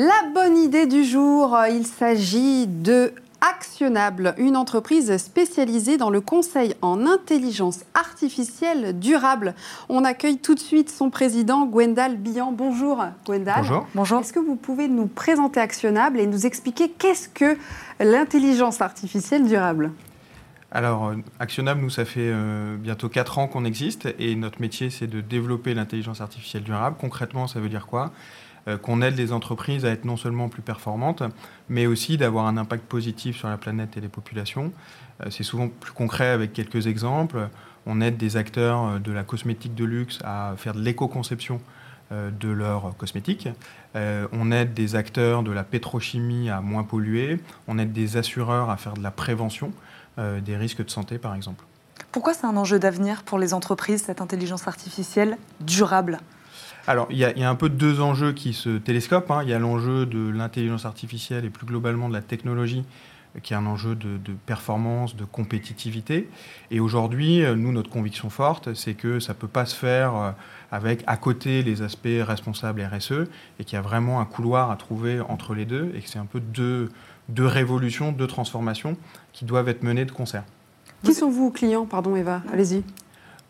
La 0.00 0.30
bonne 0.32 0.56
idée 0.56 0.86
du 0.86 1.02
jour, 1.02 1.58
il 1.68 1.84
s'agit 1.84 2.68
de 2.68 3.12
Actionnable, 3.40 4.32
une 4.38 4.56
entreprise 4.56 5.16
spécialisée 5.16 5.96
dans 5.96 6.08
le 6.10 6.20
conseil 6.20 6.76
en 6.82 7.04
intelligence 7.04 7.80
artificielle 7.94 8.96
durable. 9.00 9.56
On 9.88 10.04
accueille 10.04 10.38
tout 10.38 10.54
de 10.54 10.60
suite 10.60 10.88
son 10.88 11.10
président, 11.10 11.66
Gwendal 11.66 12.16
Bian. 12.16 12.52
Bonjour, 12.52 13.06
Gwendal. 13.26 13.56
Bonjour. 13.56 13.86
Bonjour. 13.92 14.20
Est-ce 14.20 14.32
que 14.32 14.38
vous 14.38 14.54
pouvez 14.54 14.86
nous 14.86 15.08
présenter 15.08 15.58
Actionnable 15.58 16.20
et 16.20 16.28
nous 16.28 16.46
expliquer 16.46 16.90
qu'est-ce 16.90 17.28
que 17.28 17.58
l'intelligence 17.98 18.80
artificielle 18.80 19.48
durable? 19.48 19.90
Alors, 20.70 21.08
euh, 21.08 21.16
Actionnable, 21.40 21.80
nous, 21.80 21.90
ça 21.90 22.04
fait 22.04 22.30
euh, 22.32 22.76
bientôt 22.76 23.08
4 23.08 23.38
ans 23.38 23.48
qu'on 23.48 23.64
existe 23.64 24.06
et 24.20 24.36
notre 24.36 24.60
métier, 24.60 24.90
c'est 24.90 25.08
de 25.08 25.20
développer 25.20 25.74
l'intelligence 25.74 26.20
artificielle 26.20 26.62
durable. 26.62 26.94
Concrètement, 27.00 27.48
ça 27.48 27.58
veut 27.58 27.68
dire 27.70 27.86
quoi? 27.86 28.12
Qu'on 28.76 29.02
aide 29.02 29.16
les 29.16 29.32
entreprises 29.32 29.84
à 29.84 29.90
être 29.90 30.04
non 30.04 30.16
seulement 30.16 30.48
plus 30.48 30.62
performantes, 30.62 31.22
mais 31.68 31.86
aussi 31.86 32.16
d'avoir 32.18 32.46
un 32.46 32.56
impact 32.56 32.84
positif 32.84 33.38
sur 33.38 33.48
la 33.48 33.56
planète 33.56 33.96
et 33.96 34.00
les 34.00 34.08
populations. 34.08 34.72
Euh, 35.24 35.30
c'est 35.30 35.44
souvent 35.44 35.68
plus 35.68 35.92
concret 35.92 36.28
avec 36.28 36.52
quelques 36.52 36.86
exemples. 36.86 37.48
On 37.86 38.00
aide 38.00 38.16
des 38.16 38.36
acteurs 38.36 38.84
euh, 38.84 38.98
de 38.98 39.12
la 39.12 39.24
cosmétique 39.24 39.74
de 39.74 39.84
luxe 39.84 40.18
à 40.24 40.54
faire 40.56 40.74
de 40.74 40.80
l'éco-conception 40.80 41.60
de 42.10 42.48
leurs 42.48 42.96
cosmétiques. 42.96 43.50
on 43.94 44.50
aide 44.50 44.72
des 44.72 44.96
acteurs 44.96 45.42
de 45.42 45.50
la 45.50 45.62
pétrochimie 45.62 46.48
à 46.48 46.62
moins 46.62 46.82
polluer. 46.82 47.38
On 47.66 47.78
aide 47.78 47.92
des 47.92 48.16
assureurs 48.16 48.70
à 48.70 48.78
faire 48.78 48.94
de 48.94 49.02
la 49.02 49.10
prévention 49.10 49.74
des 50.16 50.56
risques 50.56 50.82
de 50.82 50.88
santé, 50.88 51.18
par 51.18 51.34
exemple. 51.34 51.66
Pourquoi 52.10 52.32
c'est 52.32 52.46
un 52.46 52.56
enjeu 52.56 52.78
d'avenir 52.78 53.24
pour 53.24 53.38
les 53.38 53.52
entreprises, 53.52 54.04
cette 54.04 54.22
intelligence 54.22 54.66
artificielle 54.66 55.36
durable? 55.60 56.20
Alors, 56.86 57.06
il 57.10 57.18
y, 57.18 57.24
a 57.24 57.50
un 57.50 57.54
peu 57.54 57.68
deux 57.68 58.00
enjeux 58.00 58.32
qui 58.32 58.54
se 58.54 58.78
télescopent. 58.78 59.30
Hein. 59.30 59.42
Il 59.42 59.50
y 59.50 59.52
a 59.52 59.58
l'enjeu 59.58 60.06
de 60.06 60.30
l'intelligence 60.30 60.86
artificielle 60.86 61.44
et 61.44 61.50
plus 61.50 61.66
globalement 61.66 62.08
de 62.08 62.14
la 62.14 62.22
technologie, 62.22 62.84
qui 63.42 63.52
est 63.52 63.56
un 63.56 63.66
enjeu 63.66 63.94
de, 63.94 64.18
performance, 64.46 65.14
de 65.14 65.24
compétitivité. 65.24 66.30
Et 66.70 66.80
aujourd'hui, 66.80 67.44
euh, 67.44 67.56
nous, 67.56 67.72
notre 67.72 67.90
conviction 67.90 68.30
forte, 68.30 68.72
c'est 68.74 68.94
que 68.94 69.20
ça 69.20 69.34
ne 69.34 69.38
peut 69.38 69.48
pas 69.48 69.66
se 69.66 69.76
faire 69.76 70.16
euh, 70.16 70.30
avec 70.72 71.04
à 71.06 71.18
côté 71.18 71.62
les 71.62 71.82
aspects 71.82 72.08
responsables 72.20 72.82
RSE, 72.82 73.28
et 73.60 73.64
qu'il 73.64 73.74
y 73.74 73.78
a 73.78 73.82
vraiment 73.82 74.20
un 74.20 74.24
couloir 74.24 74.70
à 74.70 74.76
trouver 74.76 75.20
entre 75.20 75.54
les 75.54 75.66
deux, 75.66 75.92
et 75.94 76.00
que 76.00 76.08
c'est 76.08 76.18
un 76.18 76.26
peu 76.26 76.40
deux, 76.40 76.90
deux 77.28 77.46
révolutions, 77.46 78.12
deux 78.12 78.26
transformations 78.26 78.96
qui 79.32 79.44
doivent 79.44 79.68
être 79.68 79.82
menées 79.82 80.06
de 80.06 80.12
concert. 80.12 80.44
Qui 81.02 81.14
sont 81.14 81.30
vos 81.30 81.50
clients? 81.50 81.86
Pardon, 81.86 82.16
Eva, 82.16 82.42
allez-y. 82.52 82.82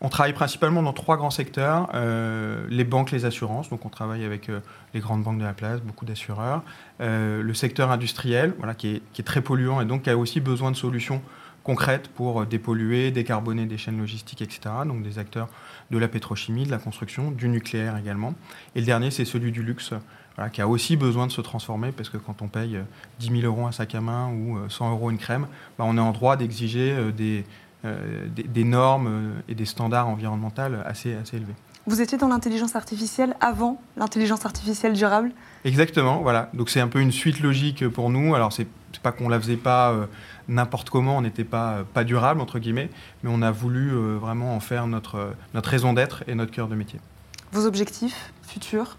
On 0.01 0.07
travaille 0.07 0.33
principalement 0.33 0.81
dans 0.81 0.93
trois 0.93 1.17
grands 1.17 1.29
secteurs, 1.29 1.89
euh, 1.93 2.65
les 2.69 2.85
banques, 2.85 3.11
les 3.11 3.25
assurances, 3.25 3.69
donc 3.69 3.85
on 3.85 3.89
travaille 3.89 4.23
avec 4.23 4.47
euh, 4.47 4.61
les 4.93 5.01
grandes 5.01 5.23
banques 5.23 5.39
de 5.39 5.43
la 5.43 5.53
place, 5.53 5.81
beaucoup 5.81 6.05
d'assureurs, 6.05 6.63
euh, 7.01 7.41
le 7.41 7.53
secteur 7.53 7.91
industriel, 7.91 8.53
voilà, 8.57 8.75
qui 8.75 8.95
est, 8.95 9.01
qui, 9.11 9.21
est, 9.21 9.25
très 9.25 9.41
polluant 9.41 9.81
et 9.81 9.85
donc 9.85 10.03
qui 10.03 10.09
a 10.09 10.17
aussi 10.17 10.39
besoin 10.39 10.71
de 10.71 10.77
solutions 10.77 11.21
concrètes 11.63 12.07
pour 12.07 12.45
dépolluer, 12.45 13.11
décarboner 13.11 13.65
des 13.65 13.77
chaînes 13.77 13.99
logistiques, 13.99 14.41
etc. 14.41 14.61
Donc 14.85 15.03
des 15.03 15.19
acteurs 15.19 15.49
de 15.91 15.97
la 15.97 16.07
pétrochimie, 16.07 16.63
de 16.63 16.71
la 16.71 16.77
construction, 16.77 17.31
du 17.31 17.49
nucléaire 17.49 17.97
également. 17.97 18.33
Et 18.75 18.79
le 18.79 18.85
dernier, 18.85 19.11
c'est 19.11 19.25
celui 19.25 19.51
du 19.51 19.61
luxe, 19.61 19.91
voilà, 20.35 20.49
qui 20.49 20.61
a 20.61 20.67
aussi 20.69 20.95
besoin 20.95 21.27
de 21.27 21.33
se 21.33 21.41
transformer 21.41 21.91
parce 21.91 22.07
que 22.07 22.17
quand 22.17 22.41
on 22.41 22.47
paye 22.47 22.79
10 23.19 23.41
000 23.41 23.41
euros 23.41 23.67
un 23.67 23.73
sac 23.73 23.93
à 23.93 23.99
main 23.99 24.29
ou 24.29 24.57
100 24.69 24.91
euros 24.91 25.11
une 25.11 25.17
crème, 25.17 25.47
bah, 25.77 25.83
on 25.85 25.97
est 25.97 26.01
en 26.01 26.11
droit 26.11 26.37
d'exiger 26.37 27.11
des 27.11 27.43
euh, 27.85 28.27
des, 28.27 28.63
normes 28.65 29.07
euh, 29.07 29.41
et 29.47 29.55
des 29.55 29.63
standards 29.63 30.09
environnementaux 30.09 30.61
assez, 30.83 31.15
assez 31.15 31.37
élevés. 31.37 31.53
Vous 31.87 32.01
étiez 32.01 32.17
dans 32.17 32.27
l'intelligence 32.27 32.75
artificielle 32.75 33.37
avant 33.39 33.81
l'intelligence 33.95 34.45
artificielle 34.45 34.93
durable? 34.93 35.31
Exactement, 35.63 36.21
voilà. 36.21 36.49
Donc 36.53 36.69
c'est 36.69 36.81
un 36.81 36.89
peu 36.89 36.99
une 36.99 37.13
suite 37.13 37.39
logique 37.39 37.87
pour 37.87 38.09
nous. 38.09 38.35
Alors 38.35 38.51
c'est 38.51 38.67
pas 39.01 39.13
qu'on 39.13 39.29
la 39.29 39.39
faisait 39.39 39.55
pas 39.55 39.91
euh, 39.91 40.07
n'importe 40.49 40.89
comment, 40.89 41.17
on 41.17 41.21
n'était 41.21 41.45
pas, 41.45 41.85
pas 41.93 42.03
durable 42.03 42.41
entre 42.41 42.59
guillemets, 42.59 42.89
mais 43.23 43.29
on 43.33 43.41
a 43.41 43.51
voulu 43.51 43.91
vraiment 44.17 44.55
en 44.55 44.59
faire 44.59 44.85
notre, 44.85 45.33
notre 45.53 45.69
raison 45.69 45.93
d'être 45.93 46.23
et 46.27 46.35
notre 46.35 46.51
cœur 46.51 46.67
de 46.67 46.75
métier. 46.75 46.99
Vos 47.53 47.65
objectifs 47.65 48.33
futurs? 48.43 48.97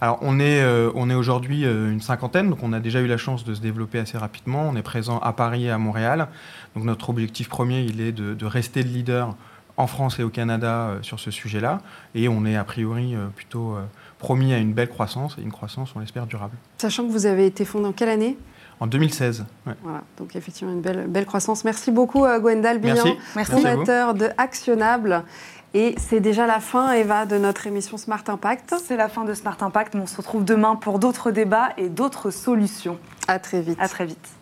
Alors 0.00 0.18
on 0.22 0.40
est, 0.40 0.62
euh, 0.62 0.90
on 0.94 1.10
est 1.10 1.14
aujourd'hui 1.14 1.64
euh, 1.64 1.92
une 1.92 2.00
cinquantaine, 2.00 2.48
donc 2.48 2.62
on 2.62 2.72
a 2.72 2.80
déjà 2.80 3.00
eu 3.00 3.06
la 3.06 3.18
chance 3.18 3.44
de 3.44 3.54
se 3.54 3.60
développer 3.60 3.98
assez 3.98 4.16
rapidement. 4.16 4.66
On 4.68 4.74
est 4.76 4.82
présent 4.82 5.18
à 5.18 5.32
Paris 5.32 5.66
et 5.66 5.70
à 5.70 5.78
Montréal. 5.78 6.28
Donc 6.74 6.84
notre 6.84 7.10
objectif 7.10 7.48
premier, 7.48 7.82
il 7.82 8.00
est 8.00 8.12
de, 8.12 8.46
rester 8.46 8.82
le 8.82 8.88
leader 8.88 9.36
en 9.76 9.86
France 9.86 10.18
et 10.18 10.22
au 10.22 10.30
Canada 10.30 10.88
euh, 10.88 11.02
sur 11.02 11.20
ce 11.20 11.30
sujet-là. 11.30 11.82
Et 12.14 12.28
on 12.28 12.46
est 12.46 12.56
a 12.56 12.64
priori 12.64 13.14
plutôt 13.36 13.76
promis 14.18 14.54
à 14.54 14.58
une 14.58 14.72
belle 14.72 14.88
croissance, 14.88 15.36
et 15.38 15.42
une 15.42 15.52
croissance, 15.52 15.92
on 15.94 16.00
l'espère, 16.00 16.26
durable. 16.26 16.56
Sachant 16.78 17.06
que 17.06 17.12
vous 17.12 17.26
avez 17.26 17.46
été 17.46 17.64
fondé 17.64 17.86
en 17.86 17.92
quelle 17.92 18.08
année? 18.08 18.38
En 18.80 18.86
2016. 18.86 19.44
Voilà, 19.82 20.02
donc 20.16 20.34
effectivement 20.34 20.72
une 20.72 20.80
belle, 20.80 21.06
belle 21.06 21.26
croissance. 21.26 21.64
Merci 21.64 21.90
beaucoup 21.90 22.20
Gwendal 22.20 22.78
Bignan, 22.78 23.16
fondateur 23.44 24.14
de 24.14 24.28
Actionnable. 24.38 25.24
Et 25.72 25.94
c'est 25.98 26.20
déjà 26.20 26.46
la 26.46 26.58
fin, 26.58 26.92
Eva, 26.92 27.26
de 27.26 27.38
notre 27.38 27.66
émission 27.66 27.96
Smart 27.96 28.24
Impact. 28.26 28.74
C'est 28.84 28.96
la 28.96 29.08
fin 29.08 29.24
de 29.24 29.34
Smart 29.34 29.56
Impact, 29.60 29.94
mais 29.94 30.00
on 30.00 30.06
se 30.06 30.16
retrouve 30.16 30.44
demain 30.44 30.74
pour 30.74 30.98
d'autres 30.98 31.30
débats 31.30 31.70
et 31.76 31.88
d'autres 31.88 32.30
solutions. 32.30 32.98
À 33.28 33.38
très 33.38 33.60
vite. 33.60 33.78
À 33.80 33.88
très 33.88 34.04
vite. 34.04 34.39